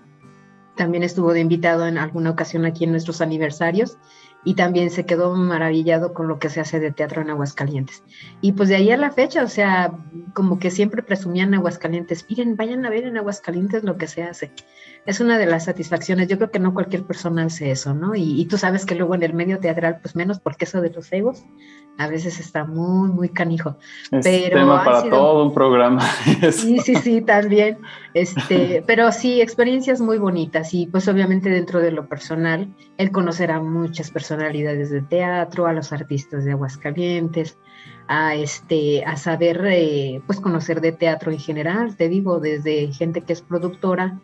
también 0.76 1.04
estuvo 1.04 1.34
de 1.34 1.42
invitado 1.42 1.88
en 1.88 1.98
alguna 1.98 2.30
ocasión 2.30 2.66
aquí 2.66 2.86
en 2.86 2.92
nuestros 2.92 3.20
aniversarios 3.22 3.98
y 4.44 4.54
también 4.54 4.90
se 4.90 5.06
quedó 5.06 5.36
maravillado 5.36 6.14
con 6.14 6.28
lo 6.28 6.40
que 6.40 6.50
se 6.50 6.62
hace 6.62 6.80
de 6.80 6.92
teatro 6.92 7.22
en 7.22 7.30
Aguascalientes. 7.30 8.04
Y 8.42 8.54
pues 8.54 8.70
de 8.70 8.78
ahí 8.78 8.92
a 8.92 8.98
la 8.98 9.12
fecha, 9.12 9.44
o 9.44 9.48
sea, 9.48 9.92
como 10.34 10.60
que 10.60 10.72
siempre 10.72 11.04
presumían 11.04 11.54
Aguascalientes, 11.54 12.26
miren, 12.30 12.56
vayan 12.56 12.86
a 12.86 12.90
ver 12.90 13.06
en 13.06 13.18
Aguascalientes 13.18 13.84
lo 13.84 13.98
que 13.98 14.08
se 14.08 14.24
hace. 14.24 14.52
Es 15.06 15.20
una 15.20 15.38
de 15.38 15.46
las 15.46 15.66
satisfacciones, 15.66 16.28
yo 16.28 16.38
creo 16.38 16.52
que 16.52 16.60
no 16.60 16.74
cualquier 16.74 17.04
persona 17.04 17.44
hace 17.44 17.72
eso, 17.72 17.94
¿no? 17.94 18.16
Y, 18.16 18.46
tú 18.46 18.58
sabes 18.58 18.86
que 18.86 18.96
luego 18.96 19.16
en 19.16 19.24
el 19.24 19.34
medio 19.34 19.60
teatral, 19.60 20.00
pues 20.02 20.16
menos 20.16 20.40
porque 20.40 20.66
eso 20.66 20.82
de 20.82 20.90
los 20.90 21.12
egos, 21.12 21.44
a 21.98 22.08
veces 22.08 22.40
está 22.40 22.64
muy, 22.64 23.10
muy 23.10 23.30
canijo. 23.30 23.78
Es 24.12 24.24
pero 24.24 24.60
tema 24.60 24.84
para 24.86 25.10
todo 25.10 25.46
un 25.46 25.54
programa. 25.54 26.02
Sí, 26.52 26.80
sí, 26.80 26.96
sí, 26.96 27.22
también. 27.22 27.78
Este, 28.14 28.84
pero 28.88 29.12
sí, 29.12 29.42
experiencias 29.42 30.00
muy 30.00 30.18
bonitas 30.18 30.74
y 30.74 30.88
pues 30.88 31.08
obviamente 31.08 31.50
dentro 31.50 31.80
de 31.80 31.92
lo 31.92 32.08
personal, 32.08 32.74
el 32.98 33.12
conocer 33.12 33.52
a 33.52 33.60
muchas 33.60 34.12
personalidades 34.30 34.92
de 34.92 35.02
teatro, 35.02 35.66
a 35.66 35.74
los 35.74 35.92
artistas 35.92 36.46
de 36.46 36.52
Aguascalientes, 36.52 37.58
a 38.08 38.36
este, 38.36 39.04
a 39.04 39.18
saber, 39.18 39.66
eh, 39.66 40.22
pues 40.28 40.40
conocer 40.40 40.82
de 40.82 40.92
teatro 40.92 41.32
en 41.32 41.40
general, 41.40 41.96
te 41.96 42.10
digo, 42.10 42.40
desde 42.40 42.94
gente 42.94 43.22
que 43.22 43.34
es 43.34 43.42
productora 43.42 44.20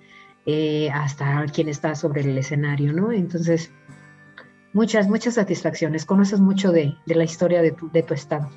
eh, 0.46 0.92
hasta 0.94 1.44
quien 1.48 1.70
está 1.70 1.96
sobre 1.96 2.22
el 2.22 2.38
escenario, 2.38 2.94
¿no? 2.94 3.12
Entonces, 3.12 3.74
muchas, 4.74 5.08
muchas 5.08 5.34
satisfacciones. 5.34 6.06
Conoces 6.06 6.40
mucho 6.40 6.72
de, 6.72 6.94
la 7.08 7.24
historia 7.24 7.64
de 7.64 7.72
tu, 7.72 7.90
de 7.90 8.04
tu, 8.04 8.14
estado. 8.14 8.48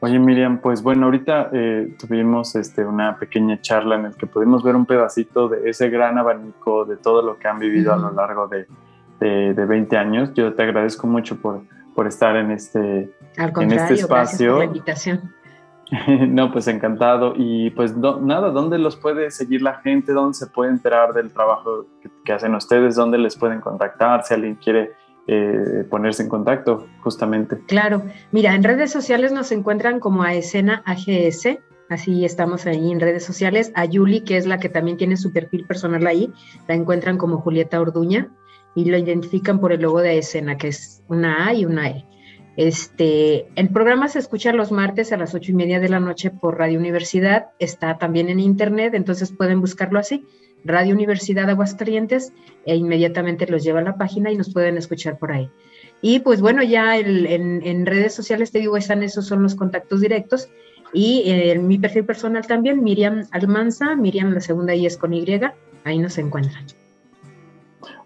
Oye, 0.00 0.18
Miriam, 0.18 0.62
pues 0.62 0.82
bueno, 0.82 1.06
ahorita 1.06 1.50
eh, 1.52 1.94
tuvimos 1.98 2.56
este, 2.56 2.86
una 2.86 3.18
pequeña 3.18 3.60
charla 3.60 3.96
en 3.96 4.02
la 4.04 4.12
que 4.12 4.26
pudimos 4.26 4.62
ver 4.62 4.76
un 4.76 4.86
pedacito 4.86 5.48
de 5.50 5.68
ese 5.68 5.90
gran 5.90 6.16
abanico 6.16 6.86
de 6.86 6.96
todo 6.96 7.20
lo 7.20 7.38
que 7.38 7.48
han 7.48 7.58
vivido 7.58 7.92
a 7.92 7.98
lo 7.98 8.10
largo 8.12 8.48
de, 8.48 8.66
de, 9.20 9.52
20 9.52 9.96
años. 9.96 10.32
Yo 10.34 10.54
te 10.54 10.62
agradezco 10.62 11.06
mucho 11.06 11.40
por, 11.40 11.62
por 11.94 12.06
estar 12.06 12.36
en 12.36 12.50
este, 12.50 13.10
en 13.36 13.72
este 13.72 13.94
espacio. 13.94 14.52
por 14.52 14.58
la 14.58 14.64
invitación. 14.64 15.36
No, 16.28 16.52
pues 16.52 16.66
encantado. 16.68 17.34
Y 17.36 17.70
pues 17.70 17.96
nada, 17.96 18.50
¿dónde 18.50 18.78
los 18.78 18.96
puede 18.96 19.30
seguir 19.30 19.62
la 19.62 19.74
gente? 19.80 20.12
¿Dónde 20.12 20.34
se 20.34 20.46
puede 20.46 20.70
enterar 20.70 21.12
del 21.12 21.30
trabajo 21.30 21.86
que, 22.24 22.32
hacen 22.32 22.54
ustedes? 22.54 22.96
¿Dónde 22.96 23.18
les 23.18 23.36
pueden 23.36 23.60
contactar 23.60 24.24
si 24.24 24.34
alguien 24.34 24.56
quiere 24.56 24.92
eh, 25.26 25.84
ponerse 25.88 26.22
en 26.22 26.28
contacto 26.28 26.86
justamente? 27.02 27.58
Claro, 27.66 28.02
mira, 28.32 28.54
en 28.54 28.62
redes 28.64 28.90
sociales 28.90 29.32
nos 29.32 29.52
encuentran 29.52 30.00
como 30.00 30.22
a 30.22 30.34
escena 30.34 30.82
AGS, 30.86 31.58
así 31.88 32.24
estamos 32.24 32.66
ahí 32.66 32.90
en 32.90 33.00
redes 33.00 33.24
sociales. 33.24 33.72
A 33.74 33.84
Yuli, 33.84 34.22
que 34.22 34.36
es 34.36 34.46
la 34.46 34.58
que 34.58 34.68
también 34.68 34.96
tiene 34.96 35.16
su 35.16 35.32
perfil 35.32 35.66
personal 35.66 36.06
ahí, 36.06 36.32
la 36.66 36.74
encuentran 36.74 37.16
como 37.18 37.38
Julieta 37.38 37.80
Orduña 37.80 38.28
y 38.76 38.84
lo 38.84 38.96
identifican 38.96 39.58
por 39.58 39.72
el 39.72 39.80
logo 39.80 40.00
de 40.00 40.18
escena, 40.18 40.56
que 40.56 40.68
es 40.68 41.02
una 41.08 41.48
A 41.48 41.54
y 41.54 41.64
una 41.64 41.88
E. 41.88 42.04
Este, 42.56 43.46
el 43.56 43.70
programa 43.70 44.08
se 44.08 44.18
escucha 44.18 44.52
los 44.52 44.70
martes 44.70 45.12
a 45.12 45.16
las 45.16 45.34
ocho 45.34 45.50
y 45.50 45.54
media 45.54 45.80
de 45.80 45.88
la 45.88 45.98
noche 45.98 46.30
por 46.30 46.58
Radio 46.58 46.78
Universidad, 46.78 47.48
está 47.58 47.98
también 47.98 48.28
en 48.28 48.38
internet, 48.38 48.94
entonces 48.94 49.32
pueden 49.32 49.60
buscarlo 49.60 49.98
así, 49.98 50.24
Radio 50.64 50.94
Universidad 50.94 51.48
Aguascalientes, 51.48 52.32
e 52.66 52.76
inmediatamente 52.76 53.46
los 53.46 53.64
lleva 53.64 53.80
a 53.80 53.82
la 53.84 53.96
página 53.96 54.30
y 54.30 54.36
nos 54.36 54.52
pueden 54.52 54.76
escuchar 54.76 55.18
por 55.18 55.32
ahí. 55.32 55.50
Y 56.02 56.20
pues 56.20 56.42
bueno, 56.42 56.62
ya 56.62 56.98
en, 56.98 57.86
redes 57.86 58.14
sociales 58.14 58.52
te 58.52 58.58
digo, 58.58 58.76
están 58.76 59.02
esos 59.02 59.26
son 59.26 59.42
los 59.42 59.54
contactos 59.54 60.00
directos. 60.00 60.48
Y 60.92 61.24
en 61.26 61.66
mi 61.66 61.78
perfil 61.78 62.04
personal 62.04 62.46
también, 62.46 62.82
Miriam 62.82 63.24
Almanza, 63.32 63.96
Miriam 63.96 64.32
la 64.32 64.40
segunda 64.40 64.74
y 64.74 64.86
es 64.86 64.96
con 64.96 65.12
Y, 65.14 65.26
ahí 65.84 65.98
nos 65.98 66.18
encuentran. 66.18 66.66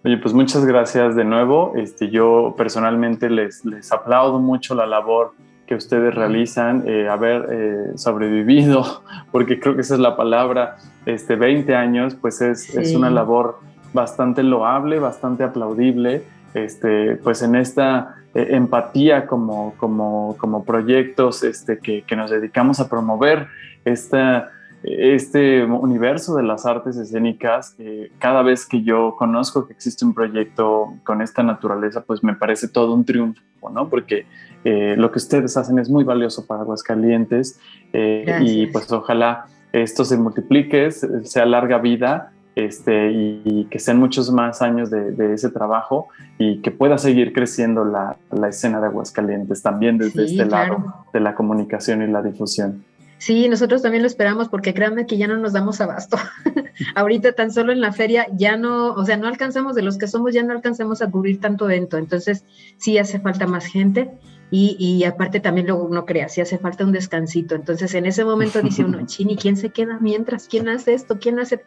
Oye, 0.02 0.16
pues 0.16 0.32
muchas 0.32 0.64
gracias 0.64 1.14
de 1.14 1.24
nuevo. 1.24 1.74
Este, 1.76 2.08
yo 2.08 2.54
personalmente 2.56 3.28
les, 3.28 3.64
les 3.66 3.92
aplaudo 3.92 4.38
mucho 4.38 4.74
la 4.74 4.86
labor 4.86 5.34
que 5.66 5.74
ustedes 5.74 6.14
realizan, 6.14 6.84
eh, 6.86 7.08
haber 7.08 7.46
eh, 7.48 7.92
sobrevivido, 7.96 9.02
porque 9.30 9.60
creo 9.60 9.74
que 9.74 9.82
esa 9.82 9.94
es 9.94 10.00
la 10.00 10.16
palabra, 10.16 10.78
este, 11.06 11.36
20 11.36 11.76
años, 11.76 12.16
pues 12.16 12.40
es, 12.40 12.74
es, 12.74 12.94
una 12.96 13.08
labor 13.08 13.60
bastante 13.92 14.42
loable, 14.42 14.98
bastante 14.98 15.44
aplaudible, 15.44 16.24
este, 16.54 17.16
pues 17.16 17.42
en 17.42 17.54
esta 17.54 18.16
eh, 18.34 18.48
empatía 18.50 19.28
como, 19.28 19.74
como, 19.76 20.34
como 20.38 20.64
proyectos 20.64 21.44
este, 21.44 21.78
que, 21.78 22.02
que 22.02 22.16
nos 22.16 22.30
dedicamos 22.32 22.80
a 22.80 22.88
promover 22.88 23.46
esta 23.84 24.50
este 24.82 25.64
universo 25.64 26.34
de 26.36 26.42
las 26.42 26.64
artes 26.64 26.96
escénicas, 26.96 27.74
eh, 27.78 28.10
cada 28.18 28.42
vez 28.42 28.66
que 28.66 28.82
yo 28.82 29.14
conozco 29.18 29.66
que 29.66 29.72
existe 29.72 30.04
un 30.04 30.14
proyecto 30.14 30.94
con 31.04 31.20
esta 31.20 31.42
naturaleza, 31.42 32.02
pues 32.02 32.24
me 32.24 32.34
parece 32.34 32.68
todo 32.68 32.94
un 32.94 33.04
triunfo, 33.04 33.42
¿no? 33.72 33.88
Porque 33.88 34.26
eh, 34.64 34.94
lo 34.96 35.10
que 35.12 35.18
ustedes 35.18 35.56
hacen 35.56 35.78
es 35.78 35.90
muy 35.90 36.04
valioso 36.04 36.46
para 36.46 36.62
Aguascalientes 36.62 37.58
eh, 37.92 38.38
y 38.42 38.66
pues 38.68 38.90
ojalá 38.90 39.46
esto 39.72 40.04
se 40.04 40.16
multiplique, 40.16 40.90
sea 40.90 41.46
larga 41.46 41.78
vida 41.78 42.32
este, 42.56 43.12
y, 43.12 43.66
que 43.70 43.78
sean 43.78 43.98
muchos 43.98 44.32
más 44.32 44.62
años 44.62 44.90
de, 44.90 45.34
ese 45.34 45.50
trabajo 45.50 46.08
y 46.38 46.60
que 46.62 46.70
pueda 46.70 46.98
seguir 46.98 47.32
creciendo 47.32 47.84
la, 47.84 48.16
escena 48.48 48.80
de 48.80 48.86
Aguascalientes 48.86 49.62
también 49.62 49.98
desde 49.98 50.24
este 50.24 50.46
lado 50.46 51.04
de 51.12 51.20
la 51.20 51.34
comunicación 51.34 52.02
y 52.02 52.06
la 52.06 52.22
difusión. 52.22 52.84
Sí, 53.20 53.50
nosotros 53.50 53.82
también 53.82 54.02
lo 54.02 54.06
esperamos 54.06 54.48
porque 54.48 54.72
créanme 54.72 55.04
que 55.04 55.18
ya 55.18 55.28
no 55.28 55.36
nos 55.36 55.52
damos 55.52 55.78
abasto. 55.82 56.16
Ahorita 56.94 57.32
tan 57.32 57.52
solo 57.52 57.70
en 57.70 57.82
la 57.82 57.92
feria 57.92 58.26
ya 58.32 58.56
no, 58.56 58.94
o 58.94 59.04
sea, 59.04 59.18
no 59.18 59.28
alcanzamos 59.28 59.74
de 59.74 59.82
los 59.82 59.98
que 59.98 60.08
somos, 60.08 60.32
ya 60.32 60.42
no 60.42 60.54
alcanzamos 60.54 61.02
a 61.02 61.10
cubrir 61.10 61.38
tanto 61.38 61.66
evento. 61.66 61.98
Entonces, 61.98 62.46
sí 62.78 62.96
hace 62.96 63.20
falta 63.20 63.46
más 63.46 63.66
gente 63.66 64.10
y, 64.50 64.74
y 64.78 65.04
aparte 65.04 65.38
también 65.38 65.66
luego 65.66 65.84
uno 65.84 66.06
crea, 66.06 66.30
sí 66.30 66.40
hace 66.40 66.56
falta 66.56 66.82
un 66.82 66.92
descansito. 66.92 67.54
Entonces, 67.54 67.92
en 67.92 68.06
ese 68.06 68.24
momento 68.24 68.62
dice 68.62 68.84
uno, 68.84 69.00
chini, 69.04 69.36
¿quién 69.36 69.58
se 69.58 69.68
queda 69.68 69.98
mientras? 70.00 70.48
¿Quién 70.48 70.70
hace 70.70 70.94
esto? 70.94 71.18
¿Quién 71.18 71.40
hace? 71.40 71.62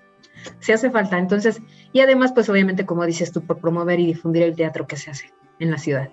Se 0.59 0.73
hace 0.73 0.89
falta. 0.89 1.19
Entonces, 1.19 1.61
y 1.91 1.99
además, 1.99 2.31
pues 2.33 2.49
obviamente, 2.49 2.87
como 2.87 3.05
dices 3.05 3.31
tú, 3.31 3.45
por 3.45 3.59
promover 3.59 3.99
y 3.99 4.07
difundir 4.07 4.41
el 4.41 4.55
teatro 4.55 4.87
que 4.87 4.97
se 4.97 5.11
hace 5.11 5.31
en 5.59 5.69
la 5.69 5.77
ciudad. 5.77 6.09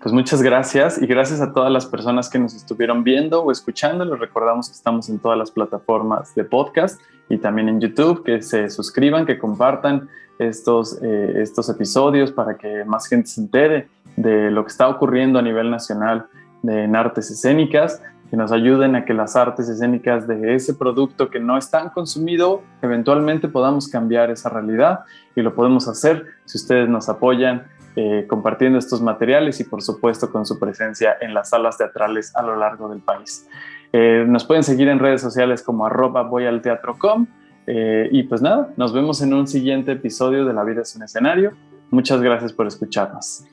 Pues 0.00 0.12
muchas 0.12 0.42
gracias 0.42 1.00
y 1.00 1.06
gracias 1.06 1.40
a 1.40 1.52
todas 1.52 1.72
las 1.72 1.86
personas 1.86 2.28
que 2.28 2.38
nos 2.38 2.54
estuvieron 2.54 3.04
viendo 3.04 3.42
o 3.42 3.50
escuchando. 3.50 4.04
Les 4.04 4.18
recordamos 4.18 4.68
que 4.68 4.74
estamos 4.74 5.08
en 5.08 5.18
todas 5.18 5.38
las 5.38 5.50
plataformas 5.50 6.34
de 6.34 6.44
podcast 6.44 7.00
y 7.28 7.38
también 7.38 7.68
en 7.68 7.80
YouTube, 7.80 8.24
que 8.24 8.42
se 8.42 8.68
suscriban, 8.68 9.24
que 9.24 9.38
compartan 9.38 10.08
estos, 10.38 11.00
eh, 11.02 11.34
estos 11.36 11.68
episodios 11.68 12.32
para 12.32 12.56
que 12.56 12.84
más 12.84 13.06
gente 13.06 13.28
se 13.28 13.40
entere 13.40 13.88
de 14.16 14.50
lo 14.50 14.64
que 14.64 14.70
está 14.70 14.88
ocurriendo 14.88 15.38
a 15.38 15.42
nivel 15.42 15.70
nacional 15.70 16.26
en 16.64 16.94
artes 16.94 17.30
escénicas, 17.30 18.02
que 18.30 18.36
nos 18.36 18.52
ayuden 18.52 18.96
a 18.96 19.04
que 19.04 19.14
las 19.14 19.36
artes 19.36 19.68
escénicas 19.68 20.26
de 20.26 20.54
ese 20.54 20.74
producto 20.74 21.28
que 21.28 21.38
no 21.38 21.58
es 21.58 21.70
tan 21.70 21.90
consumido, 21.90 22.62
eventualmente 22.80 23.48
podamos 23.48 23.88
cambiar 23.88 24.30
esa 24.30 24.48
realidad 24.48 25.00
y 25.36 25.42
lo 25.42 25.54
podemos 25.54 25.88
hacer 25.88 26.26
si 26.44 26.58
ustedes 26.58 26.88
nos 26.88 27.08
apoyan 27.08 27.66
eh, 27.96 28.26
compartiendo 28.28 28.78
estos 28.78 29.02
materiales 29.02 29.60
y 29.60 29.64
por 29.64 29.82
supuesto 29.82 30.30
con 30.30 30.46
su 30.46 30.58
presencia 30.58 31.16
en 31.20 31.34
las 31.34 31.50
salas 31.50 31.76
teatrales 31.76 32.34
a 32.34 32.42
lo 32.42 32.56
largo 32.56 32.88
del 32.88 33.00
país. 33.00 33.48
Eh, 33.92 34.24
nos 34.26 34.44
pueden 34.44 34.62
seguir 34.62 34.88
en 34.88 34.98
redes 34.98 35.20
sociales 35.20 35.62
como 35.62 35.84
arroba 35.84 36.22
voy 36.22 36.46
al 36.46 36.62
teatro.com 36.62 37.26
Eh, 37.66 38.08
y 38.10 38.24
pues 38.24 38.42
nada, 38.42 38.70
nos 38.76 38.92
vemos 38.92 39.22
en 39.22 39.32
un 39.34 39.46
siguiente 39.46 39.92
episodio 39.92 40.44
de 40.44 40.52
La 40.52 40.64
vida 40.64 40.82
es 40.82 40.96
un 40.96 41.04
escenario. 41.04 41.52
Muchas 41.90 42.20
gracias 42.20 42.52
por 42.52 42.66
escucharnos. 42.66 43.44